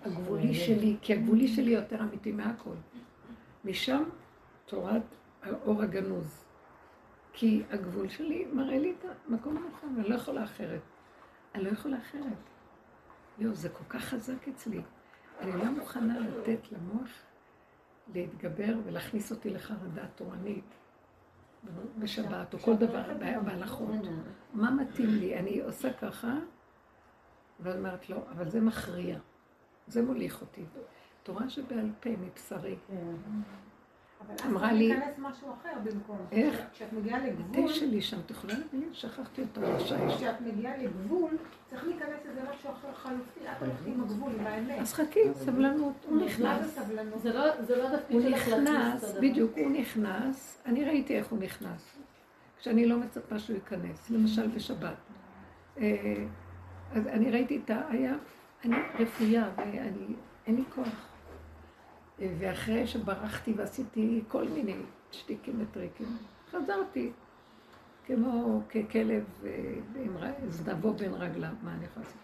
[0.04, 2.74] הגבולי שלי, כי הגבולי שלי יותר אמיתי מהכל.
[3.64, 4.02] משם
[4.66, 5.02] תורת
[5.42, 6.44] האור הגנוז.
[7.32, 10.80] כי הגבול שלי מראה לי את המקום הנכון, אני לא יכולה אחרת.
[11.54, 12.38] אני לא יכולה אחרת.
[13.38, 14.80] יואו, זה כל כך חזק אצלי.
[15.40, 17.10] אני לא מוכנה לתת למוח
[18.14, 20.74] להתגבר ולהכניס אותי לחרדה תורנית
[21.98, 23.02] בשבת, או כל דבר
[23.44, 23.88] בהלכות.
[24.54, 25.38] מה מתאים לי?
[25.38, 26.34] אני עושה ככה,
[27.60, 29.18] ואת אומרת לא, אבל זה מכריע.
[29.86, 30.64] זה מוליך אותי.
[31.22, 32.76] תורה שבעל פה מבשרי.
[34.46, 34.92] אמרה לי...
[34.92, 36.18] אבל אז צריך משהו אחר במקום.
[36.32, 36.60] איך?
[36.72, 37.64] כשאת מגיעה לגבול...
[37.64, 38.88] התה שלי שם, את יכולה להבין?
[38.92, 40.16] שכחתי אותו רשאי.
[40.16, 41.30] כשאת מגיעה לגבול,
[41.66, 43.40] צריך להיכנס לזה משהו אחר חלופי.
[43.40, 44.78] את הולכת עם הגבול, עם האמת.
[44.78, 45.94] אז חכי, סבלנות.
[46.08, 46.78] הוא נכנס.
[47.22, 50.62] זה לא, לא תפקיד שלך להכניס בדיוק, הוא נכנס.
[50.66, 51.98] אני ראיתי איך הוא נכנס.
[52.58, 54.96] כשאני לא מצפה שהוא ייכנס, למשל בשבת.
[55.78, 56.24] אה,
[56.92, 57.80] אז אני ראיתי את ה...
[57.88, 58.14] היה...
[58.64, 61.15] אני רפויה, ואין לי כוח.
[62.18, 64.76] ואחרי שברחתי ועשיתי כל מיני
[65.12, 66.06] שטיקים וטריקים,
[66.50, 67.12] חזרתי
[68.06, 69.24] כמו ככלב
[69.96, 70.16] עם
[70.48, 72.20] זנבו בין רגליו, מה אני יכולה לעשות?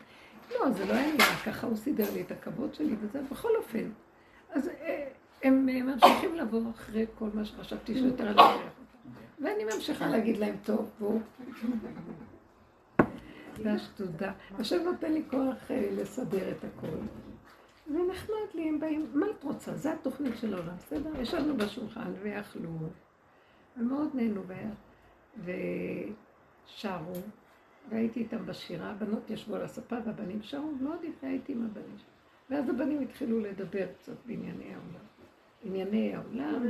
[0.50, 3.90] לא, זה לא היה נראה, ככה הוא סידר לי את הכבוד שלי וזה, בכל אופן.
[4.50, 5.08] אז אה,
[5.42, 8.68] הם ממשיכים לבוא אחרי כל מה שחשבתי שיותר אני אראה
[9.40, 11.18] ואני ממשיכה להגיד להם, טוב, בואו.
[13.96, 14.32] תודה.
[14.58, 16.86] השם נותן לי כוח אה, לסדר את הכל.
[17.86, 19.76] זה נחמד לי, הם באים, מה את רוצה?
[19.76, 21.20] זה התוכנית של העולם, בסדר?
[21.20, 22.70] ישבנו בשולחן ויאכלו,
[23.76, 24.42] הם מאוד נהנו
[25.38, 27.12] ושרו,
[27.88, 31.96] והייתי איתם בשירה, הבנות ישבו על הספה והבנים שרו, מאוד יפה הייתי עם הבנים.
[32.50, 35.06] ואז הבנים התחילו לדבר קצת בענייני העולם.
[35.64, 36.62] ענייני העולם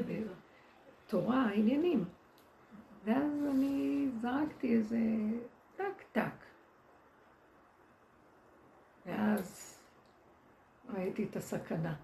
[1.07, 2.05] ותורה, עניינים.
[3.05, 4.99] ואז אני זרקתי איזה
[5.77, 6.45] טק טק.
[9.07, 9.72] ואז
[10.95, 11.95] ראיתי את הסכנה.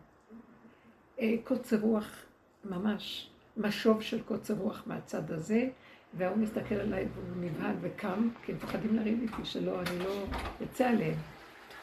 [1.20, 2.24] אה, קוצר רוח,
[2.64, 5.68] ממש, משוב של קוצר רוח מהצד הזה,
[6.14, 10.24] והוא מסתכל עליי והוא נבהל וקם, כי הם מפחדים לריב איתי, שלא, אני לא
[10.62, 11.18] אצא עליהם.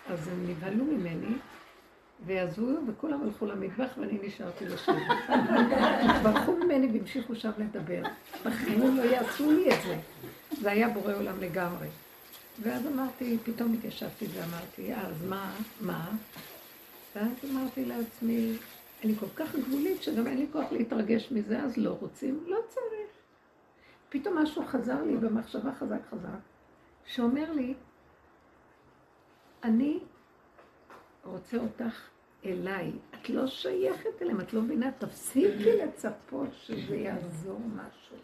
[0.10, 1.36] אז הם נבהלו ממני,
[2.26, 4.96] ועזבו, וכולם הלכו למטבח ואני נשארתי לשבת.
[6.24, 8.02] ברחו ממני והמשיכו שם לדבר.
[8.46, 9.98] בחיים לא יעשו לי את זה.
[10.62, 11.88] זה היה בורא עולם לגמרי.
[12.62, 16.10] ואז אמרתי, פתאום התיישבתי ואמרתי, אז מה, מה?
[17.16, 18.58] ואז אמרתי לעצמי,
[19.04, 23.10] אני כל כך גבולית שגם אין לי כוח להתרגש מזה, אז לא רוצים, לא צריך.
[24.10, 26.40] פתאום משהו חזר לי במחשבה חזק חזק,
[27.06, 27.74] שאומר לי,
[29.64, 30.00] אני
[31.24, 32.10] רוצה אותך
[32.46, 32.92] אליי.
[33.14, 38.18] את לא שייכת אליהם, את לא מבינה, תפסיקי לצפות שזה יעזור משהו.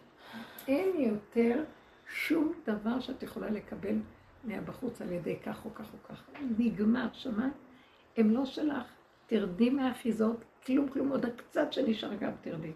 [0.68, 1.64] אין יותר
[2.06, 3.96] שום דבר שאת יכולה לקבל
[4.44, 6.22] מהבחוץ על ידי כך או כך או כך.
[6.58, 7.52] נגמר, שמעת?
[8.16, 8.86] הם לא שלך.
[9.26, 12.72] תרדי מהאחיזות, כלום כלום, עוד הקצת שנשאר גם תרדי.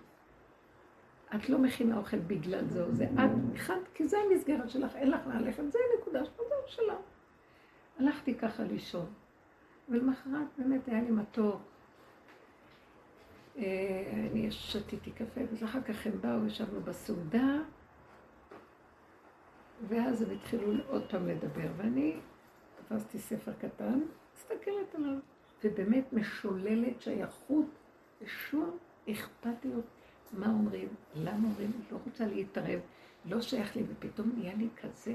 [1.34, 3.04] את לא מכינה אוכל בגלל זה או זה.
[3.04, 6.98] את הכנת, כי זה המסגרת שלך, אין לך ללכת, זה הנקודה שלך, זהו שלך.
[7.98, 9.06] הלכתי ככה לישון,
[9.88, 11.60] ולמחרת באמת היה לי מתוק.
[13.58, 17.58] אה, אני שתיתי קפה, ואחר כך הם באו, ישבנו בסעודה,
[19.88, 22.16] ואז הם התחילו עוד פעם לדבר, ואני
[22.76, 24.00] תפסתי ספר קטן,
[24.36, 25.18] מסתכלת עליו,
[25.64, 27.66] ובאמת משוללת שייכות
[28.22, 28.78] ושום
[29.10, 29.84] אכפתיות.
[30.32, 32.80] מה אומרים, למה אומרים, לא רוצה להתערב,
[33.24, 35.14] לא שייך לי, ופתאום נהיה לי כזה,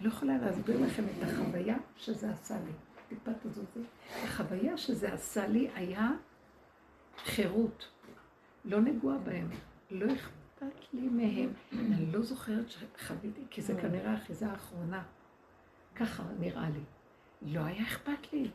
[0.00, 2.72] לא יכולה להסביר לכם את החוויה שזה עשה לי.
[3.08, 3.76] טיפת הזאת,
[4.24, 6.10] החוויה שזה עשה לי היה
[7.16, 7.88] חירות.
[8.64, 9.50] לא נגועה בהם,
[9.90, 11.52] לא אכפת לי מהם.
[11.72, 15.02] אני לא זוכרת שחוויתי, כי זה כנראה האחיזה האחרונה.
[15.96, 16.80] ככה נראה לי.
[17.44, 18.50] לא היה אכפת לי.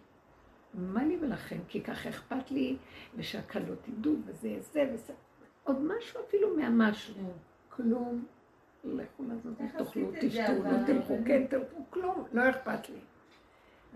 [0.73, 1.57] מה לי ולכם?
[1.67, 2.77] כי ככה אכפת לי,
[3.15, 5.13] ושהקלות ידעו, וזה זה וזה.
[5.63, 7.33] עוד משהו אפילו מהמשהו.
[7.69, 8.25] כלום.
[8.83, 12.99] לכו לעזוב, תאכלו, תשתו, לא תלכו, כן תלכו, כלום, לא אכפת לי.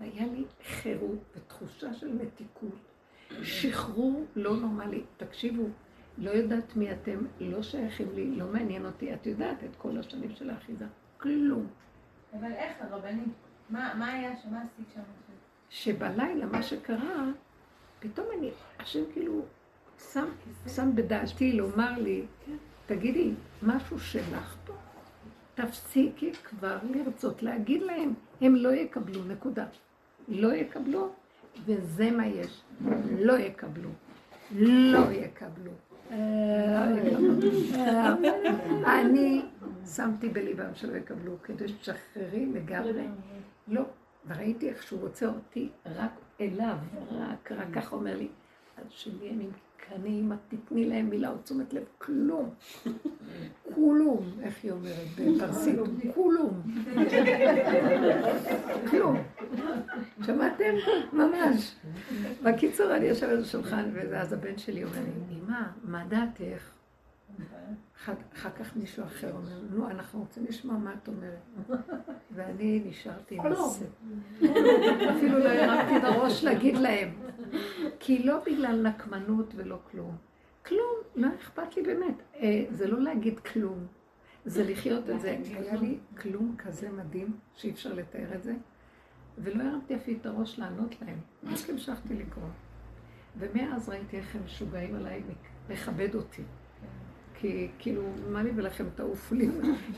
[0.00, 2.78] היה לי חירות ותחושה של מתיקות,
[3.42, 5.02] שחרור לא נורמלי.
[5.16, 5.62] תקשיבו,
[6.18, 10.30] לא יודעת מי אתם, לא שייכים לי, לא מעניין אותי, את יודעת את כל השנים
[10.30, 10.86] של האחיזה,
[11.18, 11.66] כלום.
[12.32, 13.43] אבל איך הרבנית?
[13.74, 14.52] מה היה שם?
[14.52, 15.00] מה עשית שם?
[15.70, 17.24] שבלילה מה שקרה,
[18.00, 19.42] פתאום אני, השם כאילו
[20.12, 20.26] שם,
[20.66, 22.22] שם בדעתי לומר לי,
[22.86, 23.32] תגידי,
[23.62, 24.72] משהו שלך פה?
[25.54, 29.66] תפסיקי כבר לרצות להגיד להם, הם לא יקבלו, נקודה.
[30.28, 31.12] לא יקבלו,
[31.64, 32.62] וזה מה יש.
[33.18, 33.90] לא יקבלו.
[34.56, 35.70] לא יקבלו.
[38.86, 39.42] אני
[39.86, 43.06] שמתי בליבם שלא יקבלו, כדי שתשחררי לגמרי.
[43.68, 43.82] לא.
[44.26, 46.76] וראיתי איך שהוא רוצה אותי רק אליו,
[47.10, 48.28] רק, רק ככה אומר לי,
[48.76, 49.46] אז שלי אני
[49.92, 52.50] אני, אם את תתני להם מילה או תשומת לב, כלום.
[53.74, 55.76] כלום, איך היא אומרת בפרסית?
[56.14, 56.62] כלום.
[58.90, 59.16] כלום.
[60.26, 60.74] שמעתם?
[61.12, 61.76] ממש.
[62.42, 66.73] בקיצור, אני יושבת בשולחן, ואז הבן שלי אומר לי, אמא, מה דעתך?
[68.04, 71.70] אחר כך מישהו אחר אומר, נו, אנחנו רוצים לשמוע מה את אומרת.
[72.34, 73.82] ואני נשארתי עם הסט.
[75.16, 77.14] אפילו לא הרמתי את הראש להגיד להם.
[78.00, 80.16] כי לא בגלל נקמנות ולא כלום.
[80.66, 82.22] כלום, לא אכפת לי באמת.
[82.36, 83.86] אה, זה לא להגיד כלום,
[84.44, 85.38] זה לחיות את זה.
[85.54, 88.54] היה לי כלום כזה מדהים, שאי אפשר לתאר את זה,
[89.38, 91.18] ולא הרמתי אפילו את הראש לענות להם.
[91.44, 92.48] רק המשכתי לקרוא.
[93.38, 95.22] ומאז ראיתי איך הם משוגעים עליי
[95.70, 96.42] לכבד אותי.
[97.44, 99.48] כי כאילו, מה לי ולכם תעופו לי?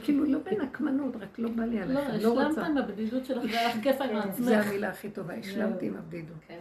[0.03, 2.43] כאילו, לא בנקמנות, רק לא בא לי עליכם, לא רוצה.
[2.43, 4.47] לא, השלמת עם הבדידות שלך, זה היה כיף עם עצמך.
[4.47, 6.37] זה המילה הכי טובה, השלמתי עם הבדידות.
[6.49, 6.61] כן.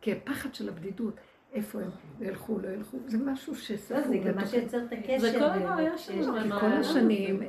[0.00, 1.14] כי הפחד של הבדידות,
[1.52, 4.00] איפה הם ילכו, לא ילכו, זה משהו שספור.
[4.08, 5.18] זה גם מה שיוצר את הקשר.
[5.18, 6.58] זה כל היה שם.
[6.60, 7.48] כל השנים, אה,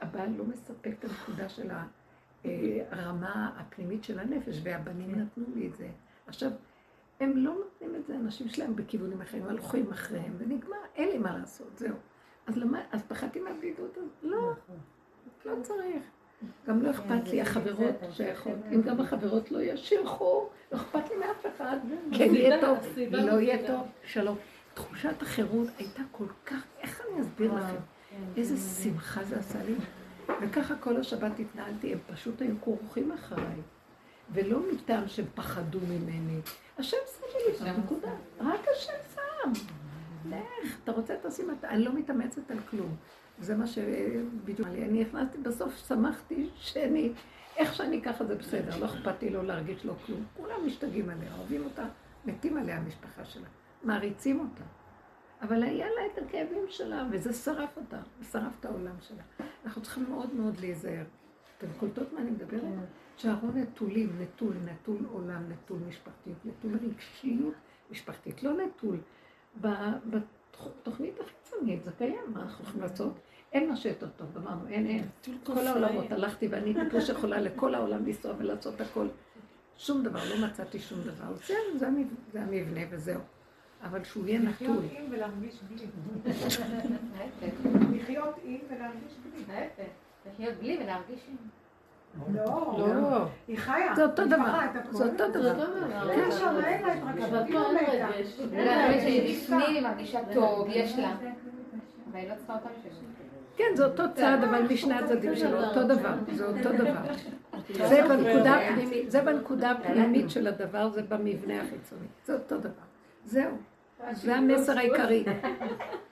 [0.00, 1.70] הבעל לא מספק את הנקודה של
[2.90, 5.88] הרמה הפנימית של הנפש, והבנים נתנו לי את זה.
[6.26, 6.50] עכשיו,
[7.20, 11.38] הם לא נותנים את זה, אנשים שלהם בכיוונים אחרים, הולכים אחריהם, ונגמר, אין לי מה
[11.38, 11.94] לעשות, זהו.
[12.46, 13.98] אז למה, אז פחדתי מהבדידות?
[14.22, 14.52] לא,
[15.44, 16.02] לא צריך.
[16.66, 18.52] גם לא אכפת לי, החברות שייכות.
[18.74, 21.76] אם גם החברות לא ישילכו, לא אכפת לי מאף אחד.
[22.18, 22.78] כן יהיה טוב,
[23.10, 24.36] לא יהיה טוב, שלום.
[24.74, 27.76] תחושת החירות הייתה כל כך, איך אני אסביר לכם?
[28.36, 29.74] איזה שמחה זה עשה לי.
[30.42, 33.60] וככה כל השבת התנהלתי, הם פשוט היו כרוכים אחריי.
[34.32, 36.40] ולא מטעם שהם פחדו ממני.
[36.78, 38.10] השם שם לי נקודה,
[38.40, 39.52] רק השם שם.
[40.26, 41.64] לך, אתה רוצה תשים את...
[41.64, 42.96] אני לא מתאמצת על כלום.
[43.40, 44.84] זה מה שבדיוק אמר לי.
[44.84, 47.12] אני נכנסתי, בסוף שמחתי שאני,
[47.56, 50.24] איך שאני ככה זה בסדר, לא אכפת לי לא להרגיש לא כלום.
[50.36, 51.84] כולם משתגעים עליה, אוהבים אותה,
[52.24, 53.46] מתים עליה המשפחה שלה,
[53.82, 54.64] מעריצים אותה.
[55.42, 57.98] אבל היה לה את הכאבים שלה, וזה שרף אותה,
[58.32, 59.22] שרף את העולם שלה.
[59.64, 61.04] אנחנו צריכים מאוד מאוד להיזהר.
[61.58, 62.62] אתם קולטות מה אני מדברת?
[63.18, 67.54] שהרון נטולים, נטול, נטול עולם, נטול משפחתיות, נטול רגשיות
[67.90, 68.96] משפחתית, לא נטול.
[69.60, 73.12] בתוכנית החיצונית זה קיים, מה אנחנו יכולים לעשות?
[73.52, 75.04] אין מה שיותר טוב, אמרנו, אין, אין.
[75.44, 79.06] כל העולמות, הלכתי ואני טיפוס שיכולה לכל העולם לנסוע ולעשות הכל.
[79.76, 81.34] שום דבר, לא מצאתי שום דבר.
[82.32, 83.20] זה המבנה וזהו.
[83.82, 84.76] אבל שהוא יהיה נטול.
[84.76, 85.86] לחיות עם ולהרגיש בלי.
[87.98, 89.54] לחיות עם ולהרגיש בלי.
[90.26, 91.36] לחיות בלי ולהרגיש עם.
[92.34, 93.94] לא, לא, היא חיה.
[93.96, 94.60] זה אותו דבר.
[94.90, 95.66] זה אותו דבר.
[96.14, 99.00] כן, שם אין לה התרגשות, היא לא מתה.
[99.00, 101.12] שהיא בפנים, היא מרגישה טוב, יש לה.
[102.10, 103.08] אבל היא לא צריכה אותה בשביל
[103.58, 107.00] כן, זה אותו צעד, אבל משני הצדדים שלו, אותו דבר, זה אותו דבר.
[107.74, 112.06] זה בנקודה הפנימית, זה בנקודה הפנימית של הדבר, זה במבנה החיצוני.
[112.24, 112.82] זה אותו דבר.
[113.24, 113.56] זהו.
[114.12, 115.24] זה המסר העיקרי.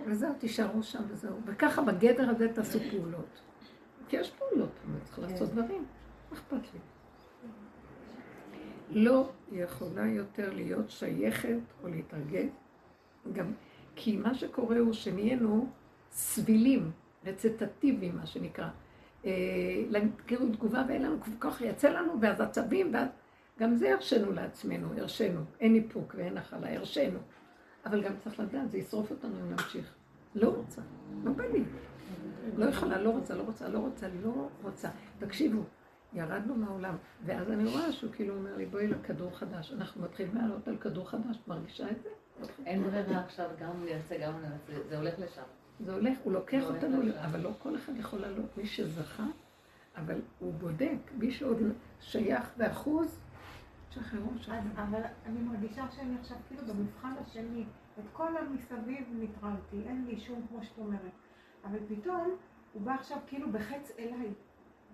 [0.07, 1.37] וזהו, תישארו שם וזהו.
[1.45, 3.41] וככה בגדר הזה תעשו פעולות.
[4.09, 4.71] כי יש פעולות,
[5.05, 5.85] צריך לעשות דברים.
[6.37, 6.81] אכפת לי?
[8.91, 12.49] לא יכולה יותר להיות שייכת או להתארגן.
[13.33, 13.53] גם
[13.97, 15.69] כי מה שקורה הוא שנהיינו
[16.11, 16.91] סבילים,
[17.25, 18.69] רצטטיביים, מה שנקרא.
[19.25, 19.33] אה,
[20.27, 23.09] כאילו תגובה ואין לנו כל כך יצא לנו, ואז עצבים, ואז
[23.61, 25.41] גם זה הרשינו לעצמנו, הרשינו.
[25.61, 27.19] אין איפוק ואין נחלה, הרשינו.
[27.87, 29.95] אבל גם צריך לדעת, זה ישרוף אותנו אם נמשיך.
[30.35, 30.83] לא רוצה,
[31.25, 31.63] לא בא לי.
[32.57, 34.89] לא יכולה, לא רוצה, לא רוצה, לא רוצה, לא רוצה.
[35.19, 35.63] תקשיבו,
[36.13, 39.73] ירדנו מהעולם, ואז אני רואה שהוא כאילו אומר לי, בואי לכדור חדש.
[39.73, 42.09] אנחנו מתחילים לעלות על כדור חדש, את מרגישה את זה?
[42.67, 45.43] אין ברירה עכשיו, גם הוא ירצה, גם הוא ירצה, זה הולך לשם.
[45.81, 48.57] זה הולך, הוא לוקח אותנו, אבל לא כל אחד יכול לעלות.
[48.57, 49.27] מי שזכה,
[49.97, 51.59] אבל הוא בודק, מי שעוד
[52.01, 53.21] שייך באחוז,
[53.91, 54.69] שחררו שם.
[54.77, 57.65] אבל אני מרגישה שאני עכשיו כאילו במבחן השני,
[57.99, 61.13] את כל המסביב ניטרלתי, אין לי שום, כמו שאת אומרת.
[61.65, 62.37] אבל פתאום
[62.73, 64.33] הוא בא עכשיו כאילו בחץ אליי.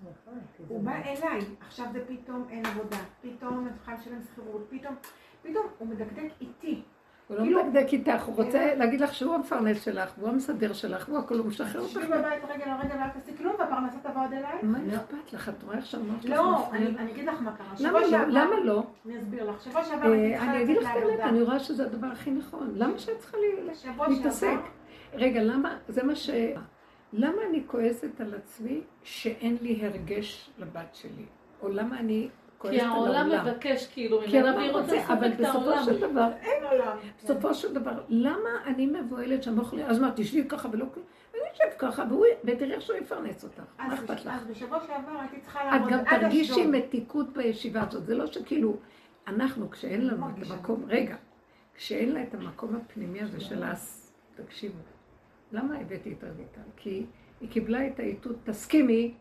[0.03, 0.39] נכון,
[0.69, 4.95] הוא בא אליי, עכשיו זה פתאום אין עבודה, פתאום את צריכה לשלם שכירות, פתאום,
[5.43, 6.83] פתאום הוא מדקדק איתי.
[7.29, 11.09] הוא לא כאילו- מדקדק איתך, הוא רוצה להגיד לך שהוא המפרנס שלך, הוא המסדר שלך,
[11.09, 11.91] הוא הכול, הוא משחרר אותך.
[11.91, 14.59] תשבי בבית רגל על רגל ואל תעשי כלום, והפרנסה תבוא עד אליי.
[14.63, 15.49] מה אכפת לך?
[15.49, 16.31] את רואה שאמרת לך?
[16.31, 17.67] לא, אני אגיד לך מה קרה.
[17.81, 18.19] למה לא?
[18.29, 18.83] למה לא?
[19.07, 19.63] אני אסביר לך.
[19.63, 20.43] שבוע שעבר לעבודה.
[20.43, 22.73] אני אגיד לך את האמת, אני רואה שזה הדבר הכי נכון.
[22.75, 23.37] למה שאת צריכה
[24.09, 24.59] להתעסק?
[25.15, 25.77] רגע, למה?
[25.89, 26.31] זה מה ש...
[27.13, 31.25] למה אני כועסת על עצמי שאין לי הרגש לבת שלי?
[31.63, 33.15] או למה אני כועסת כי על העולם?
[33.31, 35.85] העולם מבקש כאילו כי העולם רוצה אבל את בסופו העולם.
[35.85, 36.97] של דבר, אין עולם.
[37.25, 41.07] בסופו של דבר, למה אני מבוהלת שאני לא יכולה, אז מה, תשבי ככה ולא כלום?
[41.35, 44.33] אני אשב ככה, והוא- ותראי איך שהוא יפרנס אותך, מה אז אכפת לך?
[44.35, 46.67] אז בשבוע שעבר הייתי צריכה את לעבוד גם עד תרגישי אשדוד.
[46.67, 48.77] מתיקות בישיבה הזאת, זה לא שכאילו,
[49.27, 50.51] אנחנו, כשאין לנו את.
[50.51, 51.17] המקום, רגע,
[51.75, 54.13] כשאין לה את המקום הפנימי הזה של הס...
[54.35, 54.79] תקשיבו,
[55.53, 56.61] למה הבאתי את רויטל?
[56.77, 57.07] כי
[57.41, 59.15] היא קיבלה את האיתות, תסכימי,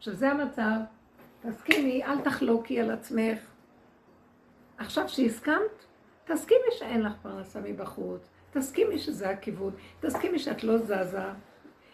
[0.00, 0.78] שזה המצב,
[1.40, 3.38] תסכימי, אל תחלוקי על עצמך.
[4.78, 5.84] עכשיו שהסכמת,
[6.24, 11.22] תסכימי שאין לך פרנסה מבחוץ, תסכימי שזה הכיוון, תסכימי שאת לא זזה.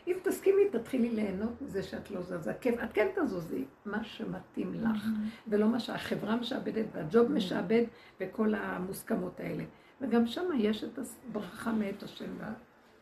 [0.06, 2.52] אם תסכימי, תתחילי ליהנות מזה שאת לא זזה.
[2.60, 5.04] כן, את כן תזוזי, מה שמתאים לך,
[5.48, 7.84] ולא מה שהחברה משעבדת והג'וב משעבד
[8.20, 9.64] וכל המוסכמות האלה.
[10.00, 12.38] וגם שם יש את הברכה מאת השם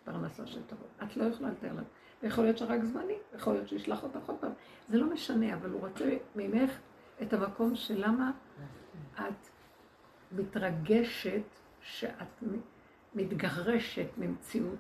[0.07, 0.87] והפרנסה שתבוא.
[1.03, 1.85] את לא יכולה לתאר לך.
[2.23, 4.53] ויכול להיות שרק זמני, יכול להיות שישלח אותך עוד פעם.
[4.89, 6.79] זה לא משנה, אבל הוא רוצה ממך
[7.23, 8.31] את המקום של למה
[9.15, 9.49] את
[10.33, 11.43] מתרגשת
[11.81, 12.43] שאת
[13.15, 14.79] מתגרשת ממציאות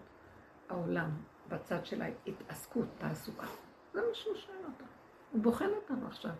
[0.68, 1.10] העולם
[1.48, 3.46] בצד של ההתעסקות, תעסוקה.
[3.92, 4.90] זה מה שהוא שואל אותך.
[5.32, 6.32] הוא בוחן אותנו עכשיו,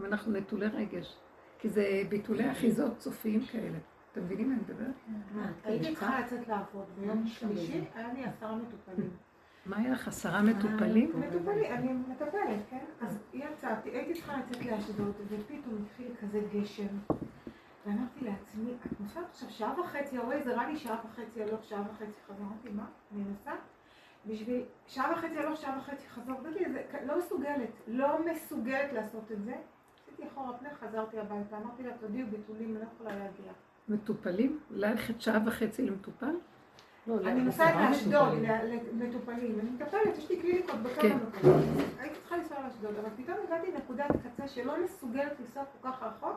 [0.00, 1.16] אם אנחנו נטולי רגש.
[1.58, 3.78] כי זה ביטולי אחיזות סופיים כאלה.
[4.14, 4.94] אתם מבינים מה אני מדברת?
[5.64, 9.10] הייתי צריכה לצאת לעבוד ביום שלישי, היה לי עשרה מטופלים.
[9.66, 11.20] מה היה לך, עשרה מטופלים?
[11.20, 12.84] מטופלים, אני מטפלת, כן?
[13.00, 16.86] אז יצאתי, הייתי צריכה לצאת לאשדוד, ופתאום התחיל כזה גשם.
[17.86, 21.82] ואמרתי לעצמי, את נוסעת עכשיו שעה וחצי, הרי זה רע לי שעה וחצי הלוך, שעה
[21.90, 22.46] וחצי חזור.
[22.46, 22.86] אמרתי, מה?
[23.12, 23.60] אני נוסעת?
[24.26, 26.38] בשביל שעה וחצי הלוך, שעה וחצי חזור.
[26.40, 29.54] אמרתי, זה לא מסוגלת, לא מסוגלת לעשות את זה.
[30.02, 31.58] עשיתי אחורה פנה, חזרתי הביתה.
[31.58, 33.52] אמרתי לה, תודיעו ביטולים, אני לא יכולה להגיע.
[33.88, 34.58] מטופלים?
[34.70, 36.34] ללכת שעה וחצי למטופל?
[37.06, 38.38] לא, אני נוסעת לאשדוד,
[38.92, 41.16] למטופלים, אני מטפלת, יש לי קליניקות בכמה כן.
[41.16, 41.64] מקומות.
[41.98, 46.36] הייתי צריכה לנסוע לאשדוד, אבל פתאום הגעתי לנקודת קצה שלא מסוגלת לנסוע כל כך רחוק,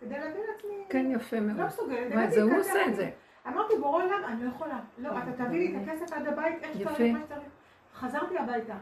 [0.00, 0.84] כדי להביא לעצמי...
[0.88, 1.58] כן, יפה מאוד.
[1.60, 2.12] לא מסוגלת.
[2.12, 3.10] הגעתי זה הוא עושה את אמרתי- זה.
[3.48, 4.80] אמרתי, בורא עולם, אני לא יכולה.
[4.98, 6.78] לא, אתה תביא לי את הכסף עד הבית, איך.
[6.78, 7.48] שצריך, מה שצריך.
[7.94, 8.74] חזרתי הביתה.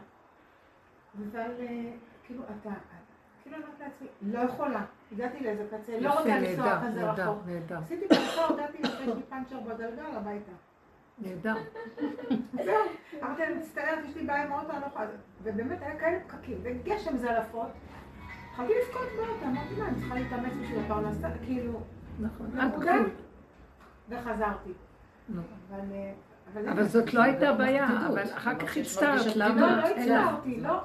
[1.17, 1.91] אבל אה,
[2.23, 2.69] כאילו, אתה...
[3.43, 4.85] כאילו אמרתי לעצמי, לא יכולה.
[5.11, 7.43] הגעתי לאיזה קצה, לא רוצה לנסוע כזה רחוק.
[7.45, 10.51] נהדר, עשיתי המסע, הודעתי שיש לי פאנצ'ר בגלגל הביתה.
[11.17, 11.53] נהדר.
[12.53, 12.75] זהו,
[13.23, 15.07] אמרתי לה, מצטערת, יש לי בעיה עם האוטו, אני לא יכולה...
[15.43, 17.67] ובאמת היה כאלה פקקים, וגשם זלעפות.
[18.51, 21.79] התחלתי לבכות באוטו, אמרתי לה, אני צריכה להתאמץ בשביל הפרנסה, כאילו,
[22.19, 22.47] נכון.
[22.47, 22.63] נקודה.
[22.63, 23.09] עד גבול.
[24.09, 24.71] וחזרתי.
[25.29, 25.41] נו.
[25.69, 25.79] אבל...
[26.53, 29.77] אבל זאת לא הייתה בעיה, אבל אחר כך הצטערת, לא, למה?
[29.77, 30.27] לא אין לך.
[30.27, 30.81] הצטערתי, לא,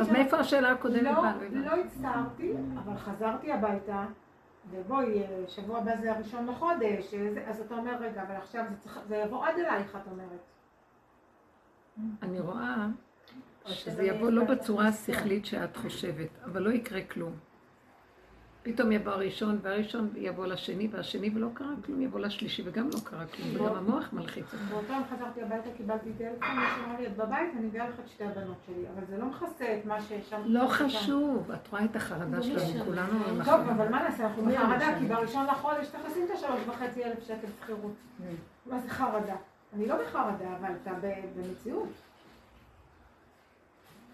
[0.00, 0.10] אז.
[0.10, 1.10] מאיפה השאלה הקודמת לא?
[1.10, 1.60] לא.
[1.64, 2.52] לא הצטערתי,
[2.84, 4.04] אבל חזרתי הביתה,
[4.70, 8.64] ובואי, אה, שבוע הבא זה הראשון לחודש, אה, אז אתה אומר, רגע, אבל עכשיו
[9.08, 10.40] זה יבוא עד אלייך, את אומרת.
[12.22, 12.86] אני רואה
[13.66, 14.88] שזה יבוא לא בצורה.
[14.88, 17.32] השכלית שאת חושבת, אבל לא יקרה כלום.
[18.62, 23.26] פתאום יבוא הראשון, והראשון יבוא לשני, והשני ולא קרה כלום, יבוא לשלישי וגם לא קרה
[23.26, 24.64] כלום, וגם המוח מלחיץ אותי.
[24.64, 28.08] באותו יום חזרתי הביתה, קיבלתי טלפון, מישהו אמר לי, את בבית, אני מביאה לך את
[28.08, 30.40] שתי הבנות שלי, אבל זה לא מכסה את מה ששם.
[30.44, 33.68] לא חשוב, את רואה את החרדה שלנו, כולנו טוב.
[33.68, 34.98] אבל מה נעשה, אנחנו מי בחרדה?
[34.98, 37.94] כי בראשון לחודש צריך לשים את השלוש וחצי אלף שקל שכירות.
[38.66, 39.36] מה זה חרדה?
[39.74, 40.90] אני לא בחרדה, אבל אתה
[41.36, 41.88] במציאות.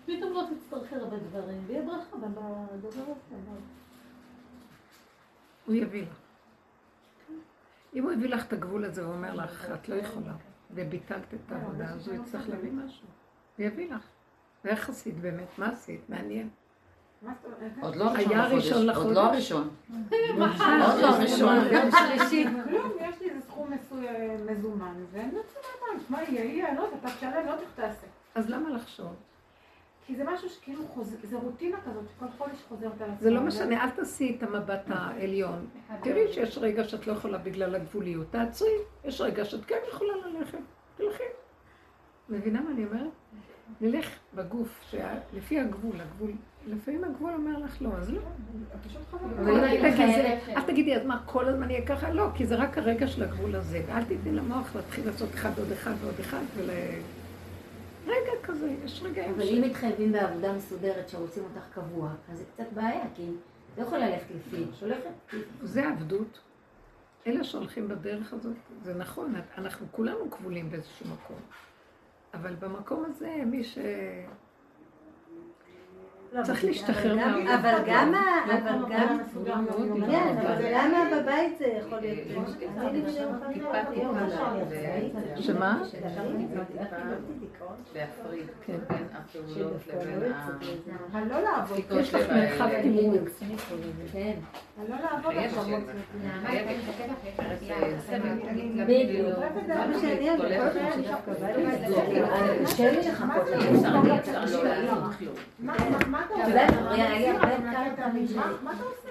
[0.06, 3.77] פתאום לא תצטרכי הרבה דברים, ויהיה ברכה בדבר הזה.
[5.68, 6.18] הוא יביא לך.
[7.94, 10.32] אם הוא הביא לך את הגבול הזה ואומר לך, את לא יכולה,
[10.70, 13.06] וביטלת את העבודה, אז הוא יצטרך להביא משהו.
[13.58, 14.06] הוא יביא לך.
[14.64, 15.58] ואיך עשית באמת?
[15.58, 16.00] מה עשית?
[16.08, 16.48] מעניין.
[17.22, 17.72] זאת אומרת?
[17.80, 19.18] עוד לא הראשון לחודש.
[19.18, 19.68] ראשון.
[19.90, 20.82] עוד לא הראשון.
[20.86, 21.56] עוד לא הראשון.
[21.72, 22.46] יום שלישי.
[22.64, 26.82] כלום, יש לי איזה סכום מסוים מזומן, ואני לא צריכה לדעת, מה יהיה, יהיה, לא
[26.82, 28.06] יודעת, אתה תשלם, לא תעשה.
[28.34, 29.14] אז למה לחשוב?
[30.08, 33.20] כי זה משהו שכאילו חוזר, זה רוטינה כזאת שכל חודש חוזרת על עצמה.
[33.20, 35.66] זה לא משנה, אל תעשי את המבט העליון.
[36.02, 38.26] תראי שיש רגע שאת לא יכולה בגלל הגבוליות.
[38.30, 38.68] תעצרי,
[39.04, 40.58] יש רגע שאת כן יכולה ללכת.
[40.96, 41.22] תלכי.
[42.28, 43.10] מבינה מה אני אומרת?
[43.80, 44.94] נלך בגוף,
[45.32, 46.32] לפי הגבול, הגבול,
[46.66, 48.20] לפעמים הגבול אומר לך לא, אז לא.
[50.56, 52.10] אל תגידי, אל אז מה, כל הזמן יהיה ככה?
[52.12, 53.82] לא, כי זה רק הרגע של הגבול הזה.
[53.86, 56.70] ואל תתני למוח להתחיל לעשות אחד עוד אחד ועוד אחד, ול...
[58.08, 62.72] רגע כזה, יש רגעים אבל אם מתחייבים בעבודה מסודרת שרוצים אותך קבוע, אז זה קצת
[62.74, 63.30] בעיה, כי
[63.78, 65.34] לא יכולה ללכת לפי, שולחת.
[65.62, 66.40] זה עבדות.
[67.26, 71.36] אלה שהולכים בדרך הזאת, זה נכון, אנחנו כולנו כבולים באיזשהו מקום.
[72.34, 73.78] אבל במקום הזה, מי ש...
[76.32, 77.48] לא, צריך להשתחרר מהעולם.
[77.48, 79.18] אבל גם, לא אבל גם,
[80.10, 82.48] כן, אבל למה בבית זה יכול להיות?
[85.36, 85.82] שמה?
[87.94, 88.76] להפריד כן.
[88.88, 90.48] בין הפעולות לבין ה...
[91.12, 91.78] הלא לעבוד.
[92.00, 93.40] יש לך מרחב תמרוץ.
[94.12, 94.34] כן.
[94.78, 95.64] הלא לעבוד עכשיו.
[98.86, 99.28] בדיוק.
[99.66, 100.72] זה מה שאני אומרת.
[102.64, 103.48] קשה לי לחכות
[105.58, 105.74] מה
[106.08, 106.66] מה- מה אתה עושה?
[108.62, 109.10] מה אתה עושה?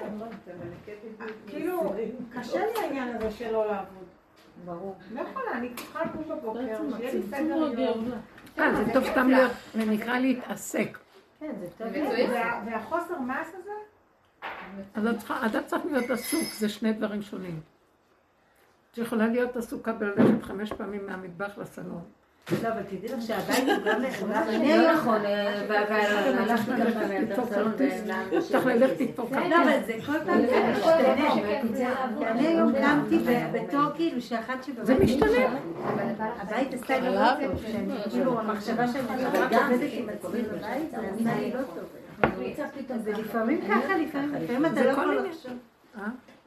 [1.48, 1.94] כאילו,
[2.34, 4.04] קשה לי העניין הזה שלא לעבוד.
[4.66, 4.96] ברור.
[5.14, 6.60] לא יכולה, אני צריכה לקום בבוקר,
[6.98, 8.12] שיהיה לי סדר יום.
[8.60, 10.98] אה, זה טוב סתם להיות, זה נקרא להתעסק.
[11.40, 11.88] כן, זה טוב.
[12.34, 13.72] וה- והחוסר מעש הזה?
[14.96, 17.60] אז את צריכה- אתה צריך להיות עסוק, זה שני דברים שונים.
[18.92, 22.02] את יכולה להיות עסוקה בללכת חמש פעמים מהמטבח לסלון.
[22.52, 23.68] לא, אבל תדעי לך שהבית
[24.20, 24.44] הוא גם...
[24.50, 25.22] אני לא נכון,
[25.70, 27.00] והלכתי ככה
[27.38, 27.74] מהסלון
[28.50, 29.48] צריך ללכת איתו ככה.
[29.48, 31.34] לא, אבל זה כל פעם זה משתנה.
[32.32, 33.20] אני היום קמתי
[33.54, 34.86] בתור כאילו שאחת שבבית...
[34.86, 35.58] זה משתנה.
[36.18, 37.64] הבית עשתה לי לא טוב.
[38.10, 43.04] כאילו, המחשבה שאני רק עובדת עם עצמי בבית, זה עשה לי לא טוב.
[43.04, 45.28] זה לפעמים ככה, לפעמים אתה לא יכול.
[45.30, 45.54] לחשוב.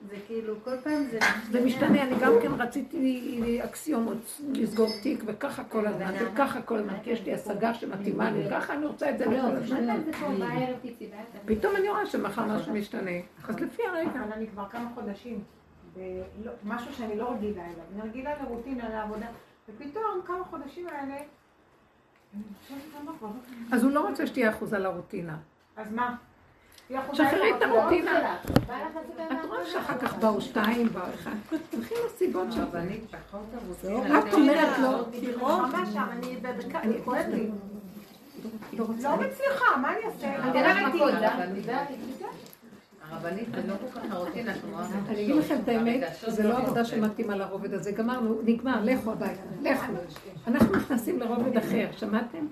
[0.08, 1.18] זה כאילו, כל פעם זה...
[1.50, 6.94] זה משתנה, אני גם כן רציתי אקסיומות, לסגור תיק וככה כל הזמן, וככה כל הזמן,
[7.02, 10.00] כי יש לי השגה שמתאימה לי, ככה אני רוצה את זה לכל הזמן.
[11.46, 13.10] פתאום אני רואה שמחר משהו משתנה,
[13.48, 14.10] אז לפי הרגע.
[14.24, 15.44] אבל אני כבר כמה חודשים,
[16.64, 17.84] משהו שאני לא רגילה אליו.
[17.94, 19.26] אני רגילה לרוטינה, לעבודה,
[19.68, 21.16] ופתאום כמה חודשים האלה,
[22.84, 22.92] לא-
[23.72, 25.36] אז הוא לא רוצה שתהיה אחוזה לרוטינה.
[25.76, 26.16] אז מה?
[27.12, 27.62] שחררי את?
[27.62, 28.36] הרוטינה.
[29.32, 31.56] את רואה שאחר כך באו שתיים, באו אחד.
[31.70, 32.64] צריכים לסיבות של
[33.80, 33.94] זה.
[34.18, 35.06] את אומרת לו,
[35.40, 36.06] ממש שם,
[36.74, 37.50] אני כואב לי.
[38.78, 40.36] לא מצליחה, מה אני אעשה?
[43.10, 44.52] הרבנית זה לא כל כך הרוטינה,
[45.08, 47.92] אני אגיד לכם את האמת, זה לא עבודה שמתאימה לרובד הזה.
[47.92, 49.92] גמרנו, נגמר, לכו הביתה, לכו.
[50.46, 52.46] אנחנו נכנסים לרובד אחר, שמעתם?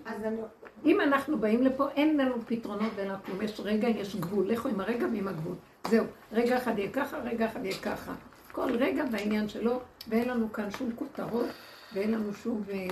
[0.84, 3.42] אם אנחנו באים לפה, אין לנו פתרונות ואין לנו כלום.
[3.42, 4.48] יש רגע, יש גבול.
[4.48, 5.54] לכו עם הרגע ועם הגבול.
[5.88, 6.04] זהו.
[6.32, 8.14] רגע אחד יהיה ככה, רגע אחד יהיה ככה.
[8.52, 11.46] כל רגע בעניין שלו, ואין לנו כאן שום כותרות,
[11.92, 12.86] ואין לנו שום אה,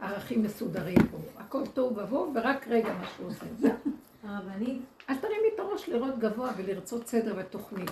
[0.00, 1.18] ערכים מסודרים פה.
[1.38, 3.46] הכל תוהו ובוהו, ורק רגע מה שהוא עושה.
[3.58, 3.72] זהו.
[4.22, 7.90] הרבנית, אל תרימי את הראש לראות גבוה ולרצות סדר ותוכנית.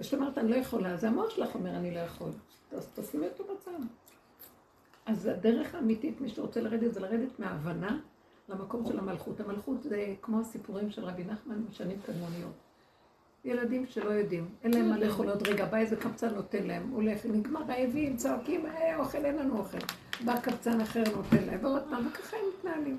[0.00, 2.30] וכשאת אומרת, אני לא יכולה, אז המוח שלך אומר, אני לא יכול.
[2.72, 3.70] אז תשימי אותו בצד.
[5.06, 7.98] אז הדרך האמיתית, מי שרוצה לרדת, זה לרדת מההבנה
[8.48, 9.40] למקום של המלכות.
[9.40, 12.52] המלכות זה כמו הסיפורים של רבי נחמן משנים קדמוניות.
[13.44, 17.26] ילדים שלא יודעים, אין להם מה לאכול עוד רגע, בא איזה קבצן נותן להם, הולך,
[17.26, 19.78] נגמר רעבים, צועקים, אה, אוכל, אין לנו אוכל.
[20.24, 22.98] בא קבצן אחר נותן להם, ועוד פעם, וככה הם מתנהלים.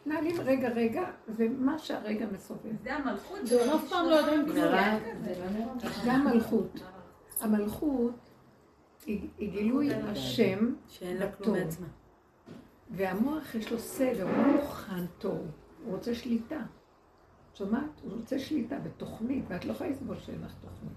[0.00, 2.82] מתנהלים רגע רגע, ומה שהרגע מסובב.
[2.82, 4.54] זה המלכות, זה אף פעם לא יודעים כלום.
[6.04, 6.80] זה המלכות.
[7.40, 8.25] המלכות
[9.06, 11.44] היא גילוי השם בטוב.
[11.44, 11.86] כלום מעצמה.
[12.90, 15.46] והמוח יש לו סדר, הוא לא מוכן טוב,
[15.84, 16.60] הוא רוצה שליטה.
[17.54, 18.00] שומעת?
[18.02, 20.92] הוא רוצה שליטה בתוכנית, ואת לא יכולה לסבול שאין לך תוכנית.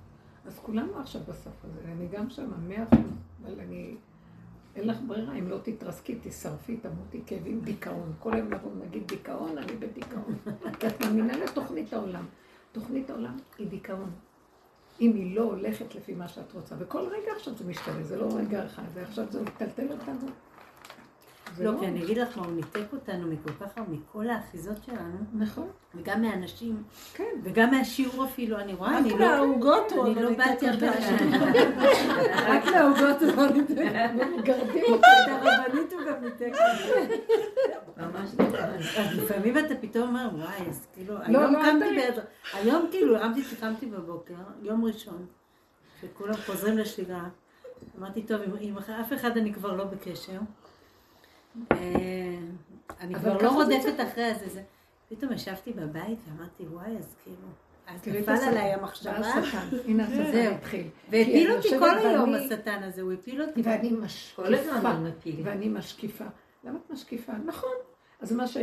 [0.46, 3.12] אז כולנו עכשיו בסוף הזה, אני גם שם, מאה אחוז,
[3.44, 3.96] אבל אני...
[4.76, 8.14] אין לך ברירה, אם לא תתרסקי, תשרפי, תמותי כאבים, דיכאון.
[8.20, 10.36] כל היום נבוא ונגיד דיכאון, אני בדיכאון.
[10.80, 12.26] כי את מאמינה לתוכנית העולם.
[12.72, 14.12] תוכנית העולם היא דיכאון.
[15.02, 16.76] אם היא לא הולכת לפי מה שאת רוצה.
[16.80, 20.30] וכל רגע עכשיו זה משתנה, זה לא רגע אחד, זה עכשיו זה מטלטל אותנו.
[21.58, 25.18] זה לא, כי אני אגיד לך הוא ניתק אותנו מכל כך הרבה, מכל האחיזות שלנו,
[25.34, 26.84] נכון, וגם מהאנשים,
[27.14, 27.24] כן.
[27.44, 29.28] וגם מהשיעור אפילו, אני רואה, אני רק לא...
[29.28, 31.38] מהעוגות הוא אני לא באתי הרבה אותנו.
[32.48, 33.76] רק מהעוגות הוא לא ניתק.
[34.38, 36.58] מגרדים את הרבנית הוא גם ניתק.
[38.00, 38.30] ממש
[38.98, 42.22] אז לפעמים אתה פתאום אומר, וואי, אז כאילו, לא, היום לא, קמתי אל בעזר,
[42.54, 43.18] היום כאילו
[43.60, 45.26] קמתי בבוקר, יום ראשון,
[46.04, 47.30] וכולם חוזרים לשגרה.
[48.00, 50.40] אמרתי, טוב, עם, אף אחד אני כבר לא בקשר.
[51.72, 51.78] אה,
[53.00, 54.00] אני כבר לא זה רודפת.
[54.00, 54.34] אחרי.
[54.50, 54.62] זה.
[55.10, 57.38] פתאום ישבתי בבית ואמרתי, וואי, אז כאילו,
[57.88, 58.32] אז את נפל.
[58.32, 59.12] עליי המחשבה,
[59.86, 60.54] הנה זהו.
[60.54, 60.88] התחיל.
[61.10, 63.62] והפיל אותי כל היום השטן הזה, הוא הפיל אותי.
[63.62, 64.44] ואני משקיפה.
[65.44, 66.26] ואני משקיפה.
[66.64, 67.32] למה את משקיפה?
[67.46, 67.89] נכון.
[68.20, 68.58] אז מה ש...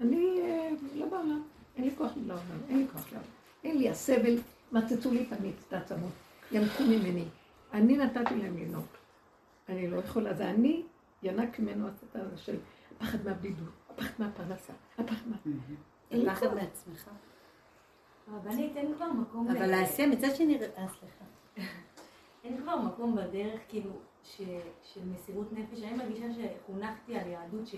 [0.00, 1.42] אני אה, לא בעולם.
[1.76, 2.42] אין לי כוח לעולם.
[2.68, 3.28] אין לי כוח לעולם.
[3.64, 4.38] אין לי הסבל.
[4.72, 5.26] מצצו לי
[5.68, 6.12] את העצמות.
[6.52, 7.24] ינקו ממני.
[7.72, 8.86] אני נתתי להם לנהוג.
[9.68, 10.34] אני לא יכולה.
[10.34, 10.82] זה אני
[11.22, 12.56] ינק ממנו השטן הזה של
[12.96, 15.36] הפחד מהבדידות, הפחד מהפרנסה, הפחד מה...
[16.10, 16.26] אין.
[16.26, 17.10] מעצמך.
[18.32, 19.48] רבנית, אין כבר מקום...
[19.50, 21.24] אבל ל- העשייה, מצד שני, אה, סליחה.
[22.44, 23.90] אין כבר מקום בדרך, כאילו.
[24.82, 25.82] של מסירות נפש.
[25.82, 27.74] אני מרגישה שחונכתי על יהדות ש...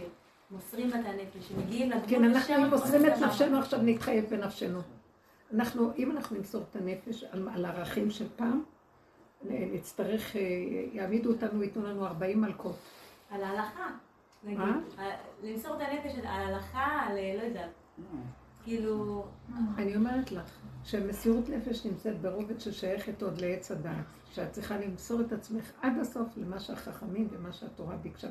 [0.50, 3.12] מוסרים לה את הנפש, שמגיעים לגבול כן, אנחנו מוסרים את.
[3.18, 4.80] נפשנו, עכשיו נתחייב בנפשנו.
[5.54, 8.62] אנחנו, אם אנחנו נמסור את הנפש על, על ערכים של פעם,
[9.50, 10.40] נצטרך, אה,
[10.92, 12.76] יעמידו אותנו, ייתנו לנו 40 מלכות.
[13.30, 13.86] על ההלכה.
[14.44, 14.80] נגיד, מה?
[14.98, 15.10] על-
[15.42, 17.70] למסור את הנפש על ההלכה, על אה, לא יודעת.
[18.64, 19.24] כאילו,
[19.76, 20.50] אני אומרת לך,
[20.84, 26.28] שמסירות נפש נמצאת ברובד ששייכת עוד לעץ הדעת, שאת צריכה למסור את עצמך עד הסוף
[26.36, 28.28] למה שהחכמים ומה שהתורה ביקשה.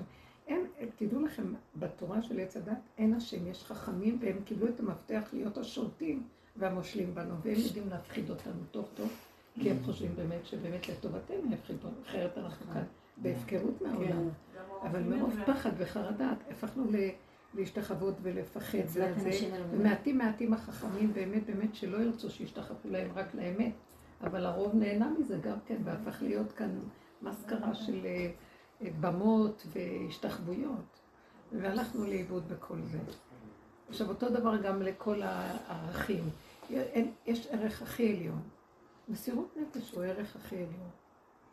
[0.47, 5.29] אין, תדעו לכם, בתורה של עץ הדת אין השם, יש חכמים והם קיבלו את המפתח
[5.33, 6.23] להיות השולטים
[6.55, 9.09] והמושלים בנו, והם יודעים להפחיד אותנו טוב טוב,
[9.59, 12.83] כי הם חושבים באמת שבאמת לטובתנו יפחידו, אחרת אנחנו כאן
[13.17, 14.29] בהפקרות מהעולם.
[14.81, 16.83] אבל מרוב פחד וחרדה הפכנו
[17.53, 19.69] להשתחוות ולפחד וזה, אנשים אלוהים.
[19.71, 23.73] ומעטים מעטים החכמים באמת באמת שלא ירצו שישתחוו להם רק לאמת,
[24.21, 26.79] אבל הרוב נהנה מזה גם כן, והפך להיות כאן
[27.21, 28.29] מסקרה של אה,
[28.81, 30.99] במות והשתחוויות,
[31.51, 32.99] והלכנו לאיבוד בכל זה.
[33.89, 36.23] עכשיו אותו דבר גם לכל הערכים,
[37.25, 38.41] יש ערך הכי עליון,
[39.09, 40.89] מסירות נפש הוא הערך הכי עליון,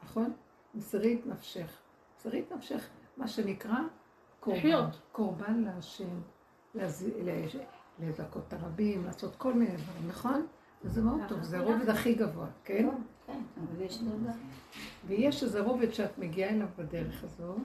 [0.05, 0.33] נכון?
[0.75, 1.79] מסירי את נפשך,
[2.19, 3.79] מסירי את נפשך, מה שנקרא
[4.41, 5.01] קורבן, לחיות.
[5.13, 6.21] קורבן להשם,
[6.75, 7.05] להז-
[7.99, 10.47] לזכות הרבים, לעשות כל מיני דברים, נכון?
[10.85, 12.89] וזה מאוד טוב, זה הרובד הכי גבוה, כן?
[13.27, 13.41] כן.
[15.07, 17.57] ויש איזה רובד שאת מגיעה אליו בדרך הזו,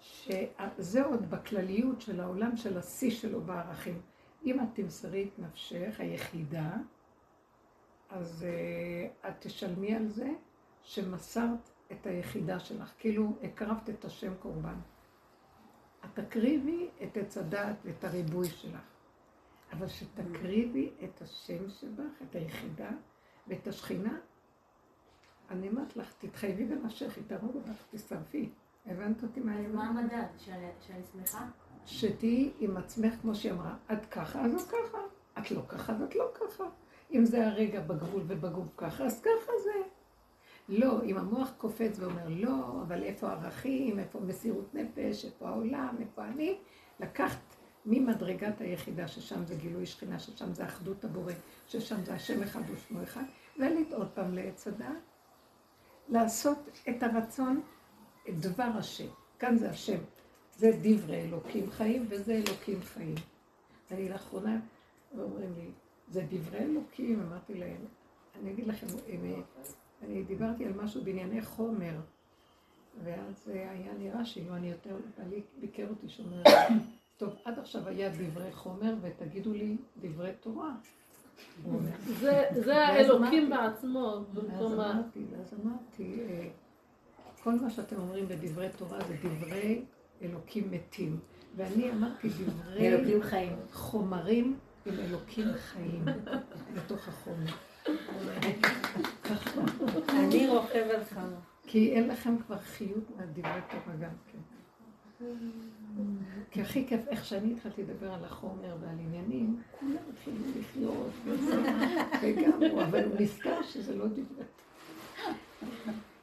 [0.00, 4.00] שזה עוד בכלליות של העולם של השיא שלו בערכים.
[4.46, 6.70] אם את תמסרי את נפשך, היחידה,
[8.10, 10.30] אז uh, את תשלמי על זה
[10.82, 14.78] שמסרת את היחידה שלך, כאילו הקרבת את השם קורבן.
[16.04, 18.80] את תקריבי את עץ הדעת ואת הריבוי שלך,
[19.72, 22.90] אבל שתקריבי את השם שבך, את היחידה
[23.46, 24.18] ואת השכינה,
[25.52, 28.50] אני אומרת לך, תתחייבי בנפשך, היא תהרוג אותך, תשרפי.
[28.86, 30.12] הבנת אותי מה אני אז מה אומרת?
[30.12, 30.26] המדד?
[30.38, 31.46] שאני שמחה?
[31.86, 34.98] שתהיי עם עצמך, כמו שהיא אמרה, את ככה, אז את ככה.
[35.38, 36.64] את לא ככה, אז את לא ככה.
[37.12, 39.82] אם זה הרגע בגבול ובגוף ככה, אז ככה זה.
[40.68, 46.24] לא, אם המוח קופץ ואומר לא, אבל איפה הערכים, איפה מסירות נפש, איפה העולם, איפה
[46.24, 46.58] אני,
[47.00, 51.32] לקחת ממדרגת היחידה, ששם זה גילוי שכינה, ששם זה אחדות הבורא,
[51.66, 53.24] ששם זה השם אחד ושמו אחד,
[53.58, 55.11] ועלית עוד פעם לעץ הדעת,
[56.12, 56.58] לעשות
[56.88, 57.60] את הרצון,
[58.28, 59.06] את דבר השם.
[59.38, 59.98] כאן זה השם.
[60.56, 63.14] זה דברי אלוקים חיים וזה אלוקים חיים.
[63.90, 64.60] אני לאחרונה,
[65.18, 65.70] אומרים לי,
[66.08, 67.84] זה דברי אלוקים, אמרתי להם,
[68.40, 68.86] אני אגיד לכם,
[70.02, 72.00] אני דיברתי על משהו בענייני חומר,
[73.04, 76.42] ואז היה נראה שאילו אני יותר, בעלי ביקר אותי שאומר,
[77.16, 80.74] טוב, עד עכשיו היה דברי חומר, ותגידו לי דברי תורה.
[82.20, 85.00] זה- האלוקים בעצמו, אז במקום ה...
[85.32, 86.48] ואז אמרתי, אה,
[87.42, 89.84] כל מה שאתם אומרים בדברי תורה זה דברי
[90.22, 91.18] אלוקים מתים.
[91.56, 93.56] ואני אמרתי דברי אלוקים חיים.
[93.72, 94.56] חומרים
[94.86, 96.04] עם אלוקים חיים
[96.74, 97.52] בתוך החומר.
[100.08, 101.36] אני רוכב על חמה.
[101.66, 104.10] כי אין לכם כבר חיות מהדברי תורה גם.
[106.50, 111.10] כי הכי כיף, איך שאני התחלתי לדבר על החומר ועל עניינים, כולם התחילו לחיות
[112.22, 114.44] וגם הוא, אבל הוא נזכר שזה לא תורה.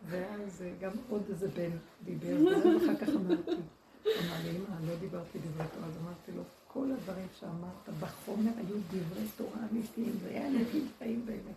[0.10, 1.70] ואז אה, גם עוד איזה בן
[2.04, 3.52] דיבר, ואז אחר כך אמרתי,
[4.06, 8.76] אמר לי, אמא, לא דיברתי דברי תורה, אז אמרתי לו, כל הדברים שאמרת בחומר היו
[8.88, 11.56] דברי תורה אמיתיים, זה היה אלוקים חיים באמת.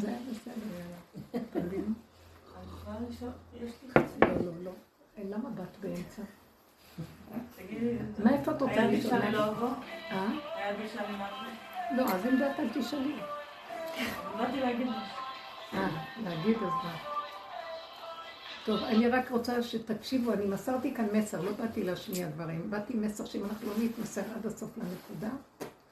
[0.00, 1.44] זה היה בסדר, יאללה.
[1.50, 1.94] אתה מבין?
[3.54, 4.20] יש לי חצי...
[4.20, 4.72] לא, לא, לא.
[5.18, 6.22] אה, למה באת באמצע?
[7.56, 9.20] תגידי, מה איפה את רוצה היה לשאול?
[9.20, 9.66] גישה ללוגו?
[10.10, 10.28] אה?
[10.54, 11.46] היה גישה למשהו?
[11.96, 13.16] לא, אז אם באת אל תשאלי.
[14.38, 15.22] באתי להגיד משהו.
[15.74, 15.88] אה,
[16.24, 16.96] להגיד אז מה?
[18.64, 23.24] טוב, אני רק רוצה שתקשיבו, אני מסרתי כאן מסר, לא באתי להשמיע דברים, באתי מסר
[23.24, 25.36] שאם אנחנו לא נתמסר עד הסוף לנקודה,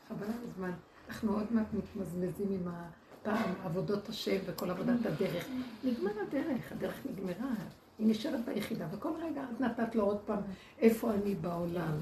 [0.09, 0.73] חבל על הזמן.
[1.09, 5.45] אנחנו עוד מעט מתמזמזים עם הפעם, עבודות השם וכל עבודת הדרך.
[5.85, 7.55] נגמר הדרך, הדרך נגמרה,
[8.01, 10.41] היא נשארת ביחידה, וכל רגע את נתת לו עוד פעם,
[10.79, 11.93] איפה אני בעולם?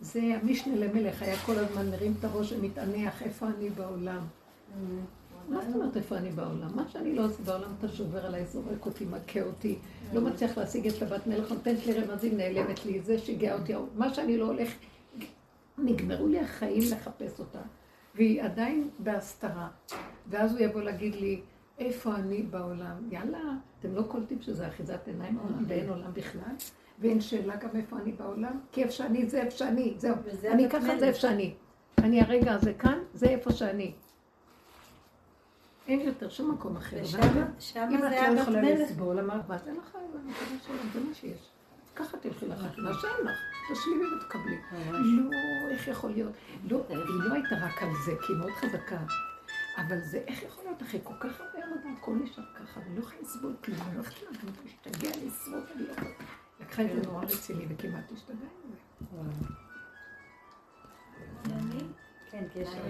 [0.00, 4.26] זה המשנה למלך, היה כל הזמן מרים את הראש ומתענח, איפה אני בעולם?
[5.48, 6.76] מה זאת אומרת איפה אני בעולם?
[6.76, 9.78] מה שאני לא עושה בעולם, אתה שובר עליי, זורק אותי, מכה אותי,
[10.14, 14.14] לא מצליח להשיג את הבת מלך, נותנת לי רמזים, נעלמת לי, זה שיגע אותי, מה
[14.14, 14.68] שאני לא הולך,
[15.78, 17.60] נגמרו לי החיים לחפש אותה,
[18.14, 19.68] והיא עדיין בהסתרה.
[20.26, 21.40] ואז הוא יבוא להגיד לי,
[21.80, 23.08] איפה אני בעולם?
[23.10, 23.38] יאללה,
[23.78, 26.54] אתם לא קולטים שזה אחיזת עיניים ואין עולם בכלל?
[26.98, 28.60] ואין שאלה גם איפה אני בעולם?
[28.72, 30.14] כי איפה שאני זה איפה שאני, זהו.
[30.50, 30.98] אני ככה.
[30.98, 31.54] זה איפה שאני.
[31.98, 33.92] אני הרגע הזה כאן, זה איפה שאני.
[35.88, 37.02] אין יותר שום מקום אחר.
[37.02, 38.60] ושם אם את לא יכולה.
[38.62, 39.98] לסבול, אמרת, מה זה לך,
[40.92, 41.50] זה מה שיש.
[41.96, 43.38] ככה תלכי לחתונה, שאין לך,
[43.72, 44.58] תשלימי ותקבלי.
[44.92, 46.32] לא, איך יכול להיות?
[46.70, 48.98] לא, היא לא הייתה רק על זה, כי היא מאוד חזקה.
[49.76, 53.00] אבל זה, איך יכול להיות אחרי כל כך הרבה עבודה, הכל נשאר ככה, ואני לא
[53.00, 54.30] יכולה לסבול כלום, אני לא יכולה
[54.64, 56.10] להשתגע, לשרוף, אני לא יכולה.
[56.60, 59.46] לקחה את זה נורא רציני וכמעט השתגעה עם זה.
[62.30, 62.82] כן, קשר.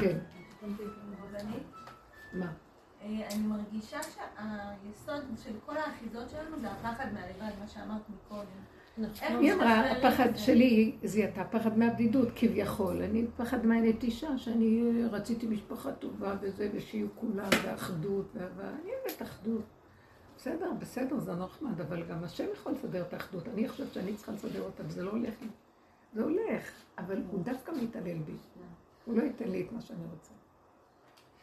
[0.00, 0.18] כן.
[2.32, 2.52] מה?
[3.02, 8.79] אה, אני מרגישה שהיסוד של כל האחיזות שלנו זה הפחד מהלבד, מה שאמרת מקודם.
[9.20, 13.02] היא אמרה, הפחד שלי זיהתה פחד מהבדידות כביכול.
[13.02, 18.68] אני פחד מהנטישה, שאני רציתי משפחה טובה וזה, ושיהיו כולם, ואחדות, ואהבה.
[18.68, 19.62] אני אוהבת אחדות.
[20.36, 23.48] בסדר, בסדר, זה נחמד, אבל גם השם יכול לסדר את האחדות.
[23.48, 25.48] אני חושבת שאני צריכה לסדר אותה, וזה לא הולך לי.
[26.14, 28.32] זה הולך, אבל הוא דווקא מתעלל בי.
[29.04, 30.32] הוא לא ייתן לי את מה שאני רוצה.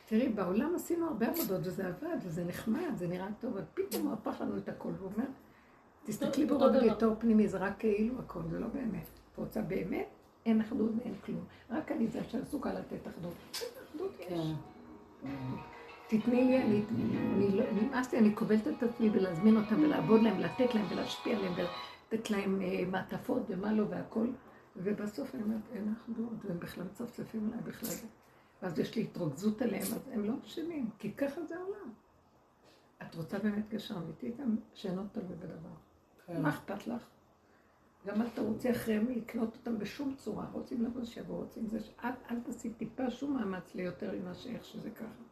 [0.06, 4.14] תראי, בעולם עשינו הרבה עבודות, וזה עבד, וזה נחמד, זה נראה טוב, אבל פתאום הוא
[4.14, 5.28] הפך לנו את הכל, והוא אומר,
[6.08, 9.08] תסתכלי ברוב ביתו פנימי, זה רק כאילו הכל, זה לא באמת.
[9.34, 10.08] את רוצה באמת?
[10.46, 11.44] אין אחדות ואין כלום.
[11.70, 13.34] רק אני זה שעסוקה לתת אחדות.
[13.52, 14.28] אחדות יש.
[14.30, 15.30] כן.
[16.08, 16.82] תתני לי, אני,
[17.36, 21.38] אני, לא, נמאס לי, אני כובלת את עצמי ולהזמין אותם ולעבוד להם, לתת להם ולהשפיע
[21.38, 24.28] עליהם ולתת להם אה, מעטפות ומה לא והכל.
[24.76, 28.10] ובסוף אני אומרת, אין אחדות, והם בכלל מצפצפים עליי בכלל.
[28.62, 31.92] ואז יש לי התרכזות עליהם, אז הם לא אשמים, כי ככה זה העולם.
[33.02, 35.87] את רוצה באמת קשר אמיתי גם שאינו תלוי בדבר.
[36.28, 37.04] מה אכפת לך?
[38.06, 40.46] גם אל תרוצי אחריהם לקנות אותם בשום צורה.
[40.52, 41.92] רוצים לבוא שיבואו, רוצים זה ש...
[42.04, 45.24] אל, אל תעשי טיפה שום מאמץ ליותר ממה שאיך שזה ככה.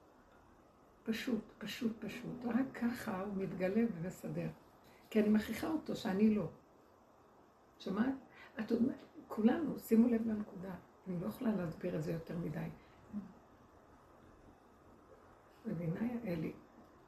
[1.04, 2.46] פשוט, פשוט, פשוט.
[2.46, 4.48] רק ככה הוא מתגלה ומסדר.
[5.10, 6.50] כי אני מכריחה אותו שאני לא.
[7.80, 8.16] שמעת?
[8.60, 10.76] את אומרת, כולנו, שימו לב לנקודה.
[11.08, 12.70] אני לא יכולה להסביר את זה יותר מדי.
[15.66, 16.54] מבינה, אלי?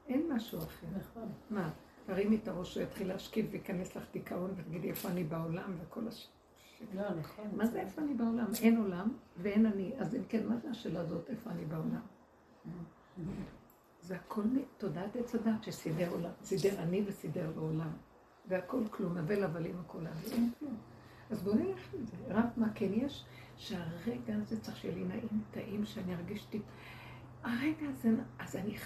[0.07, 0.87] אין משהו אחר.
[0.97, 1.31] נכון.
[1.49, 1.69] מה?
[2.07, 6.27] תרימי את הראש, הוא יתחיל להשקיף וייכנס לך דיכאון ותגידי איפה אני בעולם וכל הש...
[6.93, 7.45] לא, נכון.
[7.55, 8.45] מה זה איפה אני בעולם?
[8.61, 9.93] אין עולם ואין אני.
[9.97, 12.01] אז אם כן, מה זה השאלה הזאת, איפה אני בעולם?
[14.01, 14.43] זה הכל
[14.77, 17.89] תודעת עץ הדת שסידר עולם, סידר אני וסידר בעולם.
[18.47, 20.03] והכל כלום, אבל הבלים הכל
[20.59, 20.77] כלום.
[21.29, 22.15] אז בואו נלך עם זה.
[22.29, 23.25] רק מה כן יש?
[23.57, 26.63] שהרגע הזה צריך שיהיה לי נעים, טעים, שאני ארגיש טיפ...
[27.43, 28.77] הרגע הזה, אז אני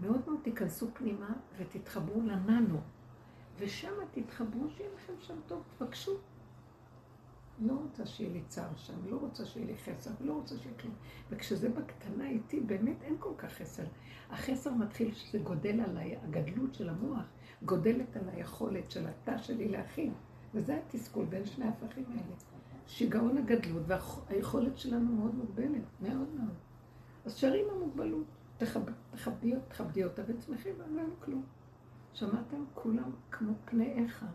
[0.00, 2.80] מאוד מאוד תיכנסו פנימה ותתחברו לננו,
[3.58, 6.12] ושם תתחברו שיהיה לכם שם טוב, תבקשו.
[7.60, 10.94] לא רוצה שיהיה לי צער שם, לא רוצה שיהיה לי חסר, לא רוצה שיהיה כלום.
[11.30, 13.84] וכשזה בקטנה איתי, באמת אין כל כך חסר.
[14.30, 17.24] החסר מתחיל שזה גודל עליי, הגדלות של המוח
[17.62, 20.12] גודלת על היכולת של התא שלי להכין.
[20.54, 22.36] וזה התסכול בין שני ההפכים האלה.
[22.86, 26.54] שיגעון הגדלות והיכולת שלנו מאוד מוגבלת, מאוד מאוד.
[27.24, 28.26] אז שרים המוגבלות.
[28.60, 31.42] תכבדי, תכבדי אותה ותשמחי ואין לנו כלום.
[32.14, 32.64] שמעתם?
[32.74, 34.26] כולם כמו פני איכה.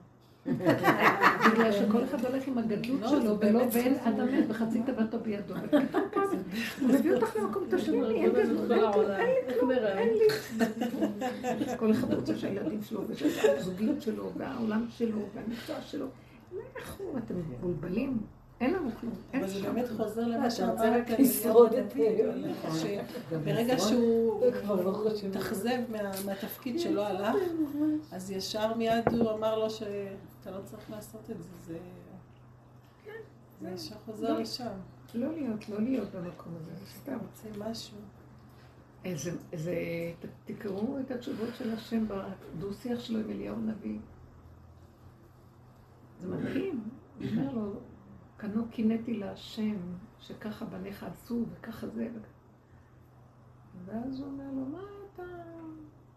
[0.46, 5.54] בגלל שכל אחד הולך עם הגדלות לא, שלו, ולא ואין אדם מת וחצי תוותו בידו.
[6.82, 11.78] הוא מביא אותך למקום תשלימי, אין גדלות, אין לי כלום, אין לי.
[11.78, 13.02] כל אחד רוצה שהילדים שלו,
[13.44, 16.08] והזוגיות שלו, והעולם שלו, והמקצוע שלו.
[16.76, 18.18] איך הוא, אתם מבולבלים?
[18.60, 19.14] אין לנו כלום.
[19.34, 21.94] אבל זה באמת חוזר למה שאמרת לשרוד את
[23.44, 24.46] ברגע שהוא
[25.30, 25.80] התאכזב
[26.26, 27.36] מהתפקיד שלו הלך,
[28.12, 31.78] אז ישר מיד הוא אמר לו שאתה לא צריך לעשות את זה.
[33.62, 34.40] זה ישר חוזר לא.
[34.40, 34.72] לשם.
[35.14, 37.18] לא להיות, לא להיות במקום הזה, סתם.
[37.22, 37.98] רוצה משהו.
[39.06, 39.32] איזה,
[40.46, 43.98] תקראו את התשובות של השם בדו-שיח שלו עם אליהו הנביא.
[46.22, 46.84] זה מדהים.
[47.20, 47.74] הוא אומר לו,
[48.38, 49.78] קנו קינאתי להשם,
[50.20, 52.08] שככה בניך עשו וככה זה.
[53.86, 54.84] ואז הוא אומר לו, מה
[55.14, 55.24] אתה...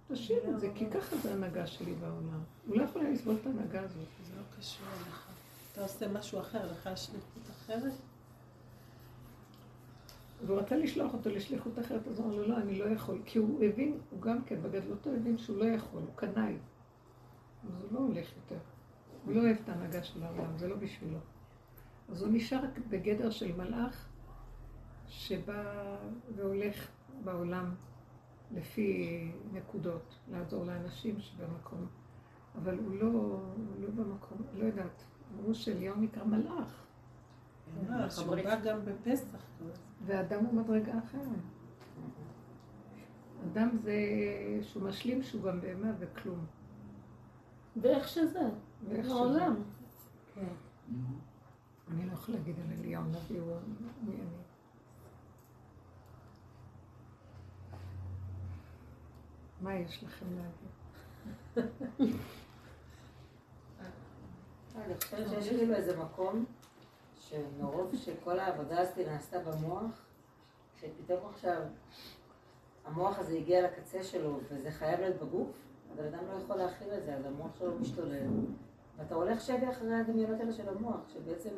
[0.09, 2.41] תשאיר את זה, כי ככה זה ההנהגה שלי בעולם.
[2.67, 4.09] הוא לא יכול לסבול את ההנהגה הזאת.
[4.25, 5.29] זה לא קשור אליך.
[5.73, 7.93] אתה עושה משהו אחר, לך יש שליחות אחרת?
[10.47, 13.19] והוא רצה לשלוח אותו לשליחות אחרת, אז הוא אמר לו, לא, אני לא יכול.
[13.25, 16.57] כי הוא הבין, הוא גם כן, בגדלותו הבין שהוא לא יכול, הוא קנאי.
[17.75, 18.59] אז הוא לא הולך יותר.
[19.25, 21.19] הוא לא אוהב את ההנהגה של העולם, זה לא בשבילו.
[22.09, 24.09] אז הוא נשאר בגדר של מלאך
[25.07, 25.97] שבא
[26.37, 26.89] והולך
[27.25, 27.75] בעולם
[28.51, 31.87] לפי נקודות, לעזור לאנשים שבמקום.
[32.55, 35.05] אבל הוא לא, הוא לא במקום, לא יודעת,
[35.35, 36.85] אמרו שאליהו נקרא מלאך.
[37.83, 39.39] ממש, הוא בא גם בפסח.
[40.07, 41.29] ואדם הוא מדרגה אחרת.
[43.45, 43.93] אדם זה
[44.63, 46.47] שהוא משלים שהוא גם בהמה וכלום.
[47.77, 48.51] ואיך שזה,
[48.89, 49.45] ואיך שזה.
[50.35, 50.55] כן.
[51.91, 53.57] אני לא יכולה להגיד על אליהו נביא, הוא
[54.03, 54.27] מי אני.
[59.61, 61.71] מה יש לכם להגיד?
[64.77, 66.45] אני חושבת שיש כאילו איזה מקום
[67.21, 70.07] שמרוב שכל העבודה הזאת נעשתה במוח,
[70.81, 71.63] שפתאום עכשיו
[72.85, 75.51] המוח הזה הגיע לקצה שלו וזה חייב להיות בגוף,
[75.93, 78.27] הבן אדם לא יכול להכיל את זה, אז המוח שלו משתולל.
[78.97, 81.51] ואתה הולך שבי אחרי הדמיונות האלה של המוח, שבעצם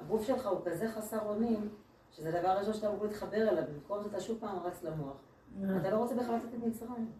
[0.00, 1.68] הגוף שלך הוא כזה חסר אונים,
[2.10, 5.16] שזה הדבר הראשון שאתה אמור להתחבר אליו, במקום זה אתה שוב פעם רץ למוח.
[5.80, 7.10] אתה לא רוצה בכלל לצאת את מצרים.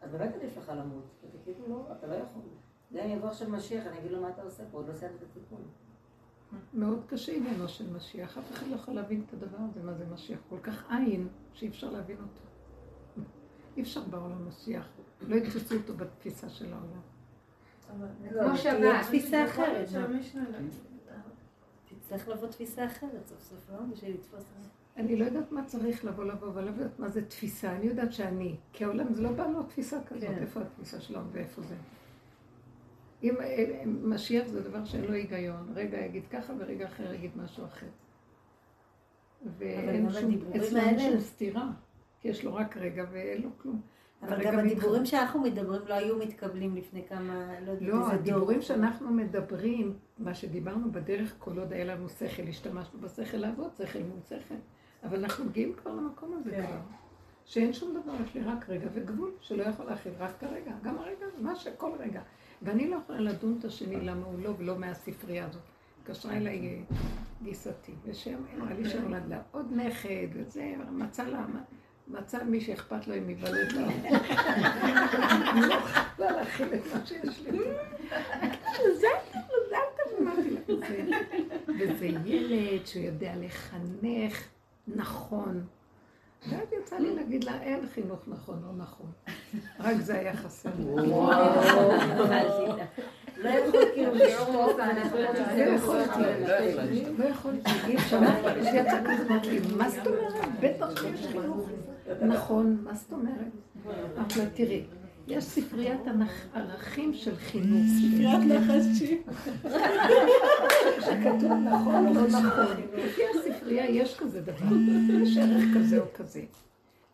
[0.00, 2.42] אז באמת עדיף לך למות, אתה כאילו לא, אתה לא יכול.
[2.92, 5.14] גם אם יבוא עכשיו משיח, אני אגיד לו מה אתה עושה פה, עוד לא סיימת
[5.16, 5.58] את הטיפול.
[6.74, 10.06] מאוד קשה עניינו של משיח, אף אחד לא יכול להבין את הדבר הזה, מה זה
[10.06, 10.38] משיח.
[10.48, 12.42] כל כך עין, שאי אפשר להבין אותו.
[13.76, 14.88] אי אפשר בעולם משיח,
[15.20, 17.00] לא יתפסו אותו בתפיסה של העולם.
[18.48, 19.02] כמו שבת.
[19.02, 19.88] תפיסה אחרת.
[22.08, 23.78] תצטרך לבוא תפיסה אחרת סוף סוף, לא?
[23.92, 24.68] בשביל לתפוס את זה.
[24.96, 27.72] אני לא יודעת מה צריך לבוא לבוא, אבל לא יודעת מה זה תפיסה.
[27.76, 30.38] אני יודעת שאני, כי העולם זה לא בא לו תפיסה כזאת, כן.
[30.38, 31.74] איפה התפיסה שלו ואיפה זה.
[33.22, 33.34] אם
[34.02, 37.86] משיח זה דבר שאין לו היגיון, רגע יגיד ככה ורגע אחר יגיד משהו אחר.
[39.58, 40.30] ואין שום,
[40.76, 41.68] האלה- שום סתירה,
[42.20, 43.80] כי יש לו רק רגע ואין לו כלום.
[44.22, 45.18] אבל הרגע גם הדיבורים מתחבר.
[45.18, 48.12] שאנחנו מדברים לא היו מתקבלים לפני כמה, לא יודעת, לא, איזה דור.
[48.12, 53.98] הדיבורים שאנחנו מדברים, מה שדיברנו בדרך, כל עוד היה לנו שכל, השתמשנו בשכל לעבוד, שכל
[53.98, 54.54] מול שכל.
[55.04, 56.66] אבל אנחנו מגיעים כבר למקום הזה כן.
[56.66, 56.76] כבר.
[57.44, 61.26] שאין שום דבר, יש לי רק רגע וגבול שלא יכול להכיל, רק כרגע, גם הרגע,
[61.38, 62.22] מה שכל רגע.
[62.62, 65.62] ואני לא יכולה לדון את השני למה הוא לא ולא מהספרייה הזאת.
[66.02, 66.96] התקשרה אליי אה,
[67.42, 71.46] גיסתי, ושם אמרה לי שנולד לה עוד נכד, וזה, מצא לה,
[72.08, 73.86] מצא מי שאכפת לו אם ייוולד לה.
[75.52, 77.58] אני לא יכולה להכיל את מה שיש לי.
[78.68, 81.16] מזל טוב, מזל טוב, אמרתי לה.
[81.78, 84.44] וזה- ילד שיודע לחנך
[84.88, 85.64] נכון.
[86.50, 89.06] ואז יצא לי להגיד לה, אין חינוך נכון או נכון.
[89.80, 90.70] רק זה היה חסר.
[93.36, 93.78] לא יכול
[94.14, 94.78] לשתוק,
[95.56, 98.20] לא יכולתי, לא יכולתי, אי אפשר,
[98.56, 100.32] יצא כזה, אמרתי לי, מה זאת אומרת?
[100.60, 101.68] בטח שיש חינוך.
[102.22, 103.52] נכון, מה זאת אומרת?
[104.36, 104.84] לה, תראי,
[105.26, 106.00] יש ספריית
[106.54, 107.86] ערכים של חינוך.
[107.98, 109.22] ספריית נחשים.
[111.00, 112.76] שכתוב נכון או לא נכון.
[112.96, 114.76] לפי הספרייה יש כזה דבר,
[115.22, 116.42] יש ערך כזה או כזה.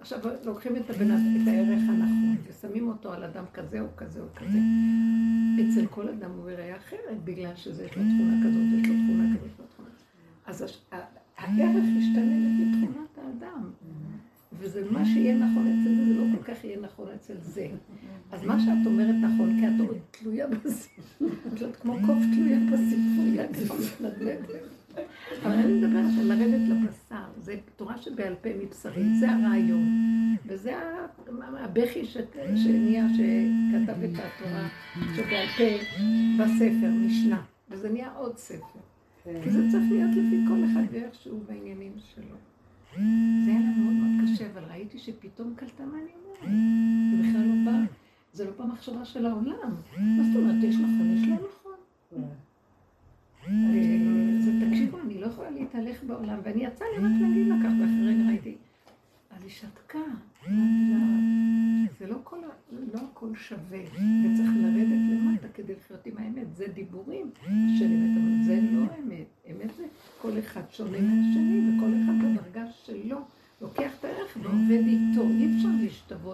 [0.00, 4.58] עכשיו לוקחים את הערך הנכון, ושמים אותו על אדם כזה או כזה או כזה.
[5.60, 9.24] אצל כל אדם הוא יראה אחרת, בגלל שזה יש לו תכונה כזאת, יש לו תכונה
[9.34, 9.88] כזאת, יש לו תכונה.
[10.46, 10.62] אז
[11.36, 13.70] הערך ישתנה לפי תכונת האדם.
[14.58, 17.68] וזה מה שיהיה נכון אצל זה, זה לא כל כך יהיה נכון אצל זה.
[18.32, 20.88] אז מה שאת אומרת נכון, כי את עוד תלויה בזה.
[21.68, 24.48] את כמו קוף תלויה בספרייה, כבר מתנדנדת.
[25.42, 29.88] אבל אני מדברת על לרדת לבשר, זה תורה שבעל פה מבשרי, זה הרעיון.
[30.46, 30.72] וזה
[31.58, 34.68] הבכי שנהיה, שכתב את התורה
[35.16, 35.84] שבעל פה
[36.38, 37.42] בספר, משנה.
[37.70, 38.78] וזה נהיה עוד ספר.
[39.24, 42.36] כי זה צריך להיות לפי כל אחד ואיך שהוא בעניינים שלו.
[43.44, 46.50] זה היה לה מאוד מאוד קשה, אבל ראיתי שפתאום קלטה מה אני אומרת.
[47.10, 47.78] זה בכלל לא בא,
[48.32, 49.74] זה לא במחשבה של העולם.
[49.98, 51.74] מה זאת אומרת, יש נכון, יש לא נכון.
[53.46, 53.54] אה,
[54.44, 58.14] זה, תקשיבו, אני לא יכולה להתהלך בעולם, ואני יצא לי רק להגיד לה כך, ואחרי
[58.14, 58.56] רגע ראיתי.
[59.30, 59.98] אז היא שתקה.
[61.98, 62.38] זה לא כל,
[62.92, 63.80] לא הכל שווה,
[64.24, 66.54] וצריך לרדת למטה כדי לחיות עם האמת.
[66.56, 67.30] זה דיבורים
[67.78, 69.26] של אמת, אבל זה לא אמת.
[69.50, 69.84] אמת זה
[70.22, 73.18] כל אחד שונה מהשני, וכל אחד בדרגה שלו.
[73.60, 75.68] לוקח את הערך ועובד איתו, אי אפשר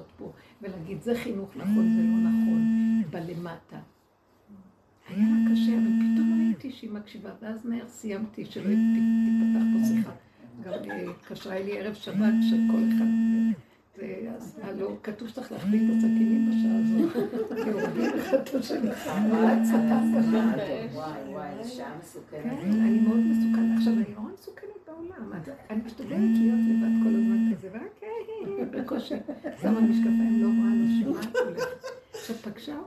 [0.01, 0.32] להשתוות פה
[0.62, 3.78] ולהגיד זה חינוך נכון, זה לא נכון, בלמטה.
[5.09, 10.11] היה לה קשה, אבל פתאום ראיתי שהיא מקשיבה, ואז מהר סיימתי, שלא תיפתח פה שיחה.
[10.64, 13.05] גם אה, התקשרה אלי ערב שבת, שכל אחד...
[13.96, 17.30] זה- אז הלו, כתוב שצריך להחביא את הסכינים בשעה הזאת,
[17.64, 18.90] כי הורגים אחד את השני.
[20.92, 22.42] וואי וואי, שעה מסוכנת.
[22.61, 23.78] כן, אני מאוד מסוכנת.
[23.78, 25.32] עכשיו, אני נורא מסוכנת בעולם.
[25.70, 28.09] אני משתדלת להיות לבד כל הזמן כזה, ורק אה,
[28.59, 29.14] אה, בקושי
[29.62, 31.84] שמה משקפיים, לא רואה, לא שומעת, הולכת.
[32.12, 32.78] עכשיו, פגשה,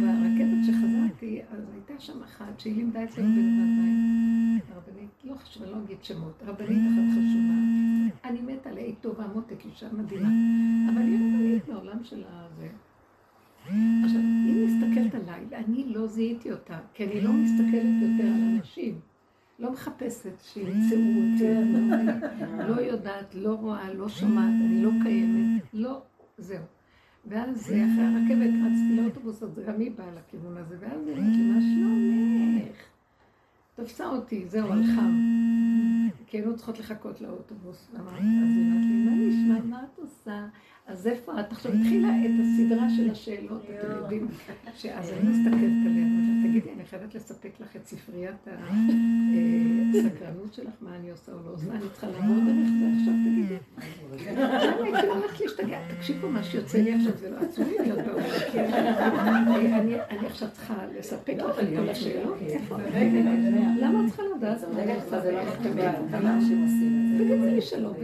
[0.00, 4.60] ברכבת שחזרתי, אז הייתה שם אחת שהיא לימדה אצלנו בלבד מים.
[4.76, 7.54] רבנית, לא חשוב, אני לא אגיד שמות, רבנית אחת חשובה.
[8.24, 10.28] אני מתה עליה, היא טובה, מותק, אישה מדהימה.
[10.92, 12.68] אבל היא רבנית מעולם של הזה.
[14.04, 19.00] עכשיו, היא מסתכלת עליי, ואני לא זיהיתי אותה, כי אני לא מסתכלת יותר על אנשים.
[19.58, 21.44] לא מחפשת שימצאו אותי,
[22.68, 26.02] לא יודעת, לא רואה, לא שומעת, אני לא קיימת, לא,
[26.38, 26.62] זהו.
[27.26, 31.42] ואז אחרי הרכבת רצתי לאוטובוס, אז גם היא באה לכיוון הזה, ואז היא אמרת לי,
[31.42, 32.76] מה שלומך?
[33.74, 35.06] תפסה אותי, זהו, הלכה.
[36.26, 37.88] כי היינו צריכות לחכות לאוטובוס.
[38.00, 40.46] אמרתי, אז היא אמרת לי, מה נשמע, מה את עושה?
[40.86, 44.28] אז איפה את עכשיו התחילה את הסדרה של השאלות, אתם יודעים,
[44.76, 46.06] שאז אני מסתכלת עליה,
[46.42, 48.46] תגידי, אני חייבת לספק לך את ספריית
[49.90, 53.56] הסקרנות שלך, מה אני עושה או לא, מה אני צריכה לעבור דרך זה עכשיו, תגידי.
[54.40, 55.78] למה הייתי הולכת להשתגע?
[55.96, 58.32] תקשיבו, מה שיוצא לי עכשיו זה לא עצוב לי להיות בעולם,
[60.10, 62.36] אני עכשיו צריכה לספק לך את כל השאלות,
[63.80, 64.60] למה את צריכה לדעת?
[64.60, 66.86] זה לא זה.
[67.18, 67.94] תגידי לי שלום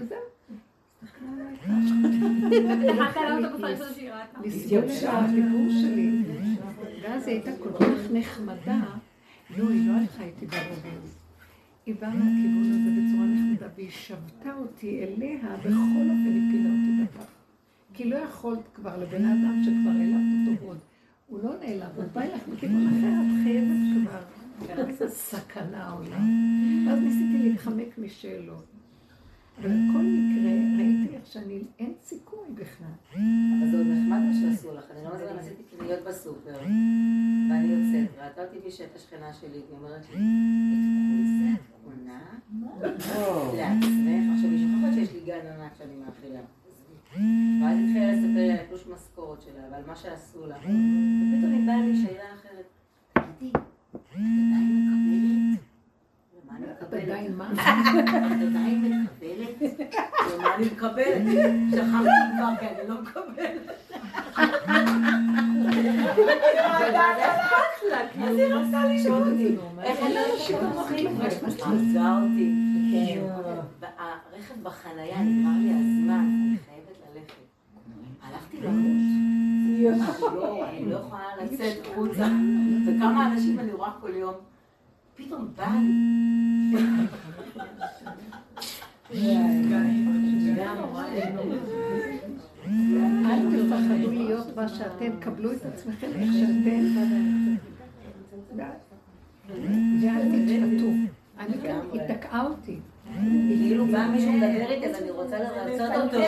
[4.88, 6.22] שהדיבור שלי,
[7.02, 8.80] ואז היא הייתה כל כך נחמדה,
[9.56, 11.18] לא, היא לא הלכה איתי ברוגז.
[11.86, 17.26] היא באה מהכיוון הזה בצורה נחמדה, והיא שבתה אותי אליה, בכל אופן הפילה אותי בפח.
[17.94, 20.78] כי לא יכולת כבר לבן אדם שכבר העלמת אותו עוד.
[21.26, 24.22] הוא לא נעלם, הוא בא אליך מכיוון אחר, את חייבת כבר.
[24.88, 26.28] איזה סכנה העולם.
[26.86, 28.71] ואז ניסיתי להתחמק משאלות.
[29.58, 32.86] אבל בכל מקרה, ראיתי איך שאני, אין סיכוי בכלל.
[33.12, 34.84] אבל זה עוד נחמד מה שעשו לך.
[34.90, 36.54] אני לא מזמן עשיתי קניות בסופר,
[37.50, 40.16] ואני יוצאת, ראתה אותי בשט השכנה שלי, והיא אומרת לי,
[41.54, 42.20] את קונה?
[43.56, 44.32] לעצמך?
[44.34, 46.40] עכשיו, היא שוכחת שיש לי גן ענק שאני מאכילה.
[47.62, 50.56] ואז התחילה לספר לי על התלוש משכורת שלה, ועל מה שעשו לה.
[50.56, 52.66] ופתאום היא באה לי שאלה אחרת.
[53.12, 53.52] תגידי,
[53.94, 55.61] את עדיין מקבלת?
[56.88, 57.48] את עדיין מה?
[57.52, 59.72] את עדיין מקבלת?
[60.38, 61.22] מה אני מקבלת?
[61.70, 63.70] שכחתי כבר, כי אני לא מקבלת.
[68.24, 69.56] אז היא רצתה לשאול אותי.
[69.82, 71.32] איך אני לא יודעת?
[71.42, 72.52] עזבה אותי.
[73.98, 77.42] הרכב בחנייה, נגמר לי הזמן, אני חייבת ללכת.
[78.22, 79.22] הלכתי למות.
[80.68, 82.26] אני לא יכולה לצאת חוצה.
[82.86, 84.51] וכמה אנשים אני רואה כל יום.
[85.16, 87.06] פתאום בא לי.
[93.26, 97.06] אל תפחדו להיות מה שאתם, קבלו את עצמכם איך שאתם,
[98.56, 100.88] ואל תתפתו.
[101.38, 102.80] אני גם, היא תקעה אותי.
[103.48, 106.18] כאילו בא מישהו לדבר איתי, אז אני רוצה לרצות אותו,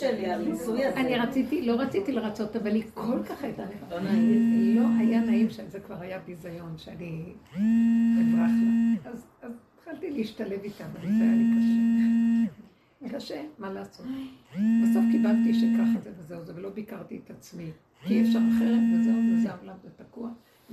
[0.00, 1.00] שלי, הריצוי הזה.
[1.00, 4.76] אני רציתי, לא רציתי לרצות, אבל היא כל כך הייתה לא נעים.
[4.76, 9.10] לא היה נעים שם, זה כבר היה ביזיון, שאני אברח לה.
[9.10, 13.18] אז התחלתי להשתלב איתה, אבל זה היה לי קשה.
[13.18, 14.06] קשה, מה לעשות.
[14.52, 17.70] בסוף קיבלתי שככה זה וזהו זה, ולא ביקרתי את עצמי.
[18.06, 20.30] כי אי אפשר אחרת, וזהו, וזה העולם, זה תקוע.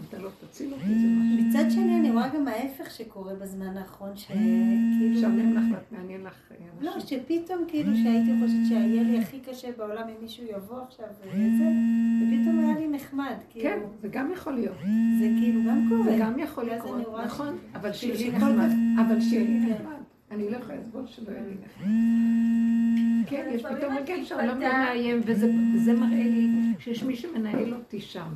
[0.09, 1.47] אתה לא תציל אותי, זה משהו.
[1.47, 5.17] מצד שני, אני רואה גם ההפך שקורה בזמן האחרון, שכאילו...
[5.17, 6.47] משעמם לך מעניין לך
[6.81, 11.29] לא, שפתאום כאילו שהייתי חושבת שיהיה לי הכי קשה בעולם אם מישהו יבוא עכשיו וזה,
[12.21, 13.69] ופתאום היה לי נחמד, כאילו...
[13.69, 14.77] כן, זה גם יכול להיות.
[15.19, 16.03] זה כאילו גם קורה.
[16.03, 18.69] זה גם יכול לקרות, נכון, אבל שיהיה לי נחמד.
[19.05, 19.97] אבל שיהיה לי נחמד.
[20.32, 21.88] אני לא יכולה לסבול שלא יהיה לי נחמד.
[23.30, 26.49] כן, יש פתאום רגע שהעולם לא מאיים, וזה מראה לי
[26.80, 28.28] שיש מי שמנהל אותי שם.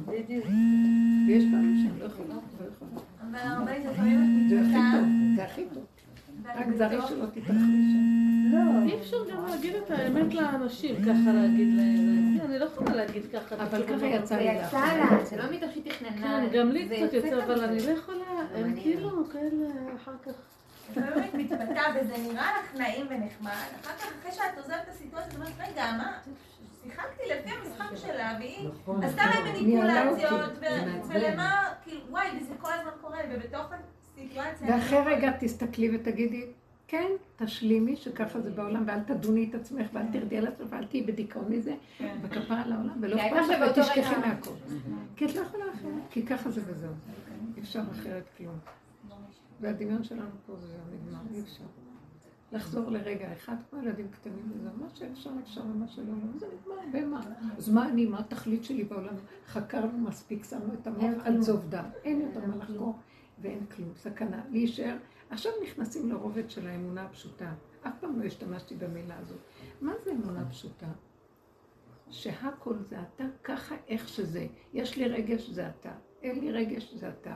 [1.28, 2.92] ויש פעמים שאני לא יכולה, לא יכולה.
[3.32, 5.84] אבל הרבה לפעמים זה הכי טוב, זה הכי טוב.
[6.56, 7.54] רק זרי שלא תתרחבי
[7.92, 8.52] שם.
[8.52, 12.38] לא, אי אפשר גם להגיד את האמת לאנשים, ככה להגיד להם.
[12.46, 13.56] אני לא יכולה להגיד ככה.
[13.56, 16.48] אבל ככה יצא לי יצא לה, זה לא מתוך שהיא תכננה.
[16.52, 18.26] כן, גם לי קצת יוצא, אבל אני לא יכולה,
[18.56, 20.32] הם כאילו כאלה אחר כך.
[20.90, 23.52] לפעמים את מתבטאה וזה נראה לך נעים ונחמד,
[23.82, 26.18] אחר כך אחרי שאת עוזבת את הסיטואציה, את אומרת, רגע, מה,
[26.84, 28.70] שיחקתי לפי המשחק שלה, והיא
[29.04, 30.52] עשתה להם מניפולציות,
[31.08, 34.68] ולמה, כאילו, וואי, וזה כל הזמן קורה, ובתוך הסיטואציה...
[34.68, 36.46] ואחרי רגע תסתכלי ותגידי,
[36.88, 41.04] כן, תשלימי שככה זה בעולם, ואל תדוני את עצמך, ואל תרדי על עצמך, ואל תהיי
[41.04, 41.74] בדיכאון מזה,
[42.22, 44.52] וכפרה על העולם, ולא אכפת לך ותשכחי מהכל.
[45.16, 46.94] כי את לא יכולה אחרת, כי ככה זה וזהו.
[47.58, 48.56] אי אפשר אחרת כלום.
[49.62, 51.64] והדמיון שלנו פה זה נגמר, אי אפשר.
[52.52, 57.06] לחזור לרגע אחד, כמו ילדים קטנים, וזה מה שאפשר אפשר ומה שלא לא, זה נגמר,
[57.06, 57.22] במה?
[57.58, 59.16] אז מה אני, מה התכלית שלי בעולם?
[59.48, 63.00] חקרנו מספיק, שמנו את המוח על צוב דם, אין יותר מה לחקור
[63.42, 64.98] ואין כלום, סכנה, להישאר.
[65.30, 67.54] עכשיו נכנסים לרובד של האמונה הפשוטה.
[67.88, 69.40] אף פעם לא השתמשתי במילה הזאת.
[69.82, 70.88] מה זה אמונה פשוטה?
[72.10, 74.48] שהכל זה אתה, ככה איך שזה.
[74.74, 75.92] יש לי רגש, זה אתה.
[76.22, 77.36] אין לי רגש, זה אתה.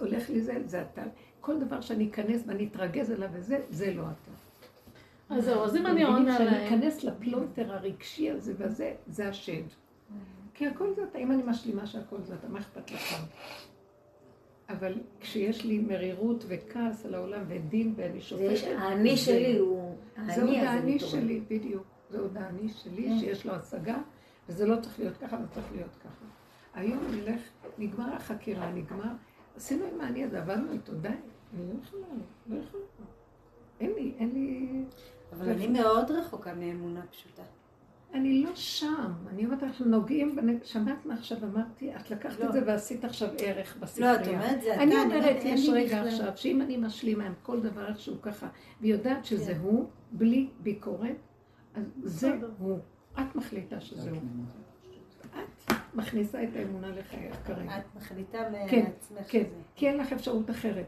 [0.00, 1.02] הולך לי זה, זה אתה.
[1.40, 4.30] כל דבר שאני אכנס ואני אתרגז אליו וזה, זה לא אתה.
[5.30, 6.50] אז זהו, אז אם אני עונה להם...
[6.50, 9.62] כשאני אכנס לפלונטר הרגשי הזה וזה, זה השד.
[10.54, 13.14] כי הכל זה אתה, אם אני משלימה שהכל זה אתה, מה אכפת לך?
[14.68, 18.68] אבל כשיש לי מרירות וכעס על העולם ודין ואני שופטת...
[18.78, 19.96] האני שלי הוא...
[20.26, 21.84] זה עוד האני שלי, בדיוק.
[22.10, 23.96] זה עוד האני שלי שיש לו השגה,
[24.48, 26.24] וזה לא צריך להיות ככה, זה צריך להיות ככה.
[26.74, 27.40] היום נלך,
[27.78, 29.12] נגמר החקירה, נגמר,
[29.58, 32.06] עשינו עם האני הזה, עבדנו איתו, די, אני לא יכולה,
[32.46, 32.84] לא יכולה.
[33.80, 34.68] אין לי, אין לי...
[35.32, 37.42] אבל אני מאוד רחוקה מאמונה פשוטה.
[38.14, 41.96] אני לא שם, אני אומרת, אנחנו נוגעים, שמעת מה עכשיו אמרתי?
[41.96, 44.12] את לקחת את זה ועשית עכשיו ערך בספרייה.
[44.12, 47.60] לא, את אומרת זה אתה, אני אומרת, יש רגע עכשיו, שאם אני משלימה עם כל
[47.60, 48.48] דבר איכשהו ככה,
[48.80, 49.60] ויודעת שזה כן.
[49.60, 51.16] הוא, בלי ביקורת,
[51.74, 52.78] אז זה הוא.
[53.14, 54.18] את מחליטה שזה הוא.
[55.30, 57.78] את מכניסה את האמונה לחייך כרגע.
[57.78, 58.38] את מחליטה
[58.70, 59.54] כן, מעצמך כן, שזה.
[59.74, 60.86] כי אין לך אפשרות אחרת.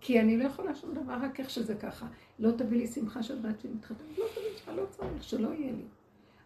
[0.00, 2.06] כי אני לא יכולה שום דבר, רק איך שזה ככה.
[2.38, 5.84] לא תביא לי שמחה של בת שמתחתנת, לא תביא שמחה, לא צריך, שלא יהיה לי.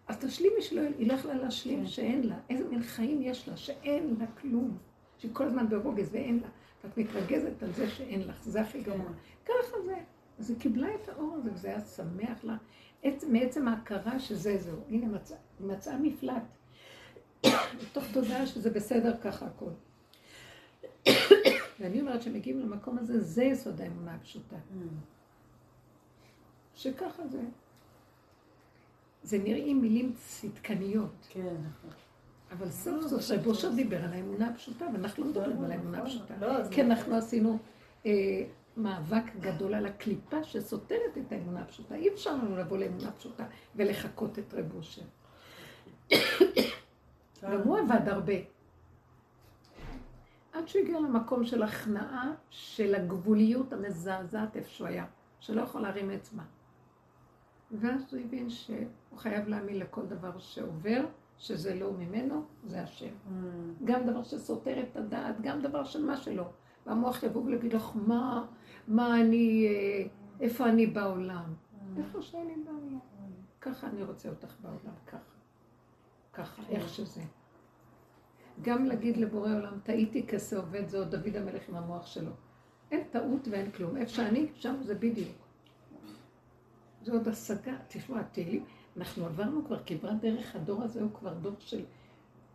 [0.08, 1.86] אז תשלימי שלא יהיה לי, היא לא יכלה להשלים כן.
[1.86, 2.36] שאין לה.
[2.50, 4.78] איזה מין חיים יש לה, שאין לה כלום.
[5.18, 6.48] שהיא כל הזמן ברוגז ואין לה.
[6.84, 9.10] ואת מתרגזת על זה שאין לך, זה הכי גרוע.
[9.44, 9.94] ככה זה.
[10.38, 12.56] אז היא קיבלה את האור הזה, וזה היה שמח לה.
[13.04, 14.76] עצ- מעצם ההכרה שזה זהו.
[14.90, 16.42] הנה, מצא- מצאה מפלט.
[17.82, 19.70] מתוך תודעה שזה בסדר ככה הכל.
[21.80, 24.56] ואני אומרת שמגיעים למקום הזה, זה יסוד האמונה הפשוטה.
[26.74, 27.40] שככה זה.
[29.22, 31.90] זה נראים מילים צדקניות, כן, נכון.
[32.52, 36.34] אבל סוף סוף רב אושר דיבר על האמונה הפשוטה, ואנחנו לא מדברים על האמונה הפשוטה.
[36.40, 37.58] לא, כי אנחנו עשינו
[38.06, 38.12] אה,
[38.76, 41.94] מאבק גדול על הקליפה שסותרת את האמונה הפשוטה.
[41.94, 43.44] אי אפשר לנו לבוא לאמונה פשוטה
[43.76, 45.02] ולחקות את רב אושר.
[47.42, 48.32] גם הוא עבד הרבה.
[50.52, 55.06] עד שהוא הגיע למקום של הכנעה של הגבוליות המזעזעת איפה שהוא היה,
[55.40, 56.42] שלא יכול להרים אצבע.
[57.70, 61.04] ואז הוא הבין שהוא חייב להאמין לכל דבר שעובר,
[61.38, 63.12] שזה לא ממנו, זה השם.
[63.84, 66.50] גם דבר שסותר את הדעת, גם דבר של מה שלא.
[66.86, 68.46] והמוח יבוא ויגיד לך, מה,
[68.88, 70.08] מה אני, אה,
[70.40, 71.54] איפה אני בעולם?
[71.98, 72.98] איפה שאני בעולם?
[73.60, 75.35] ככה אני רוצה אותך בעולם, ככה.
[76.36, 77.20] ככה, איך שזה.
[78.62, 82.30] גם להגיד לבורא עולם, טעיתי כסה עובד, זה עוד דוד המלך עם המוח שלו.
[82.90, 83.96] אין טעות ואין כלום.
[83.96, 85.36] איפה שאני, שם זה בדיוק.
[87.02, 87.76] זה עוד השגה.
[87.88, 88.64] תשמעו, התהילים,
[88.96, 91.84] אנחנו עברנו כבר כברת דרך, הדור הזה הוא כבר דור של...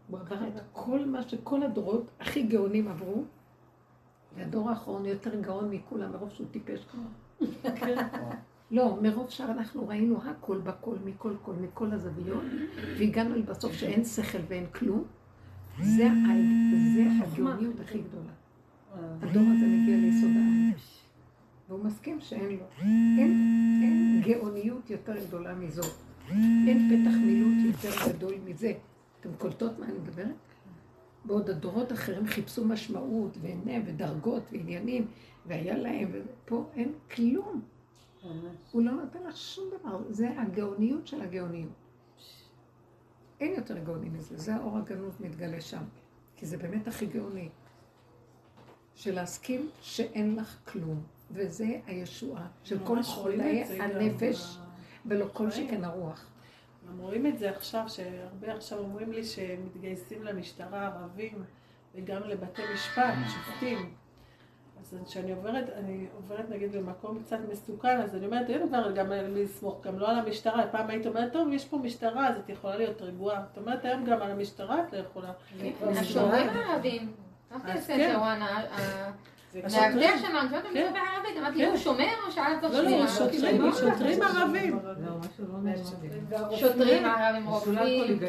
[0.08, 3.24] הוא עבר את כל מה שכל הדורות הכי גאונים עברו,
[4.36, 7.02] והדור האחרון יותר גאון מכולם, מרוב שהוא טיפש כבר.
[8.72, 12.44] לא, מרוב שאנחנו ראינו הכל בכל, מכל כל, מכל הזוויות,
[12.98, 15.04] והגענו לבסוף שאין שכל ואין כלום,
[15.82, 16.08] זה,
[17.22, 18.32] הגאוניות הכי גדולה.
[19.22, 20.74] הדור הזה מגיע ליסוד העין,
[21.70, 22.66] והוא מסכים שאין לו.
[23.18, 23.32] אין,
[23.84, 25.94] אין גאוניות יותר גדולה מזאת.
[26.68, 28.74] אין פתח מילוט יותר גדול מזה.
[29.20, 30.36] אתם קולטות מה אני מדברת?
[31.26, 35.08] בעוד הדורות אחרים חיפשו משמעות ועיניהם ודרגות ועניינים,
[35.46, 37.62] והיה להם, ופה אין כלום.
[38.72, 41.72] הוא לא נותן לך שום דבר, זה הגאוניות של הגאוניות.
[43.40, 45.84] אין יותר גאוני מזה, זה האור הגנוז מתגלה שם,
[46.36, 47.50] כי זה באמת הכי גאוני.
[48.96, 54.58] של להסכים שאין לך כלום, וזה הישועה של כל חולי הנפש,
[55.06, 55.52] ולא כל.
[55.52, 56.30] שכן הרוח.
[56.88, 61.44] גם רואים את זה עכשיו, שהרבה עכשיו אומרים לי שמתגייסים למשטרה ערבים
[61.96, 63.94] וגם לבתי משפט, שופטים.
[64.94, 69.12] אז כשאני עוברת, אני עוברת נגיד במקום קצת מסוכן, אז אני אומרת, אין כבר גם
[69.12, 70.68] על מי לסמוך, גם לא על המשטרה.
[70.72, 73.44] פעם היית אומרת, טוב, יש פה משטרה, אז את יכולה להיות רגועה.
[73.52, 75.32] את אומרת, היום גם על המשטרה את לא יכולה.
[75.82, 77.12] השומרים הערבים.
[77.98, 78.16] כן.
[80.74, 80.94] כן.
[81.40, 81.70] אמרתי, כן.
[81.70, 83.08] הוא שומר או כבר לא, לא?
[83.08, 84.80] שוטרים, ערבים.
[86.56, 88.20] שוטרים ערבים, רוקחים,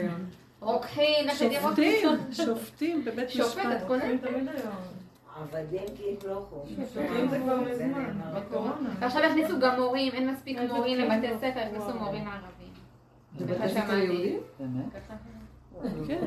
[0.60, 1.28] רוקחים?
[1.34, 5.01] שופטים, שופטים בבית שופט, את משפט.
[5.40, 7.28] עבדים כאילו לא חושבים.
[7.30, 8.20] זה כבר מזמן.
[9.00, 13.58] ועכשיו הכניסו גם מורים, אין מספיק מורים לבתי ספר, הכניסו מורים ערבים.
[13.58, 14.36] ככה שמעתי.
[14.94, 15.14] ככה.
[16.06, 16.26] כן.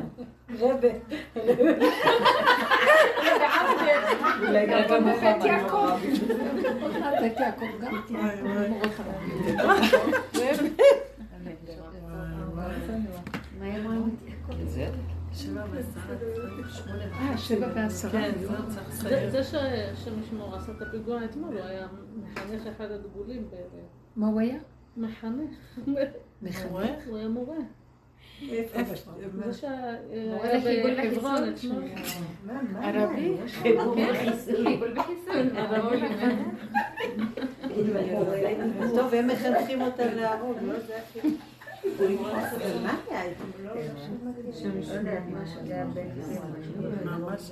[0.59, 0.87] רבה.
[4.47, 5.89] אולי גם כמו בית יעקב.
[7.21, 7.93] בית יעקב גם.
[13.59, 13.95] מה היא אמרה?
[17.13, 18.11] אה, שבע ועשרה.
[18.11, 18.31] כן,
[19.29, 19.43] זה-
[20.03, 21.87] שמשמור עשה את הפיגוע אתמול, הוא היה
[22.23, 23.47] מחנך אחד הדגולים,
[24.15, 24.57] מה הוא היה?
[24.97, 25.55] מחנך,
[26.41, 26.67] מחנך.
[27.07, 27.55] הוא היה מורה.
[29.45, 29.95] זה שהיה
[30.97, 31.49] וחיסול.
[31.55, 31.83] אתמול.
[32.83, 33.31] ערבי?
[38.95, 41.19] טוב, הם מחנכים אותם להרוג, לא זה הכי...
[47.05, 47.51] ממש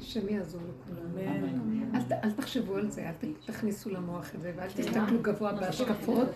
[0.00, 1.44] השם יעזור לכולם.
[2.24, 6.28] אל תחשבו על זה, אל תכניסו למוח את זה, ואל תסתכלו גבוה בהשקפות,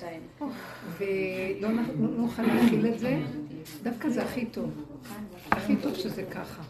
[0.99, 3.23] ולא לא נוכל להכיל את זה.
[3.83, 4.71] דווקא זה הכי טוב.
[5.51, 6.63] הכי טוב שזה ככה.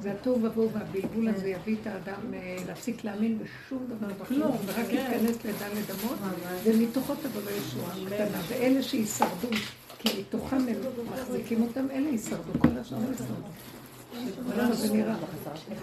[0.00, 4.62] זה התוהו ובוהו והבלבול הזה יביא את האדם אה, להפסיק להאמין בשום דבר כלום, בחיים,
[4.66, 4.96] ורק כן.
[4.96, 6.18] ייכנס לדל אמות,
[6.64, 8.38] ומתוכו תבוא לישועה קטנה.
[8.48, 9.48] ואלה שישרדו,
[9.98, 10.76] כי מתוכם הם
[11.12, 13.32] מחזיקים אותם, אלה ישרדו, כל השאר לא ישרדו.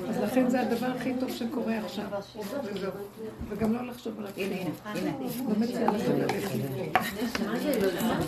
[0.09, 2.05] אז לכן זה הדבר הכי טוב שקורה עכשיו.
[3.49, 4.57] וגם לא לחשוב על הכיוון.
[4.57, 5.11] הנה, הנה,
[7.25, 8.19] הנה.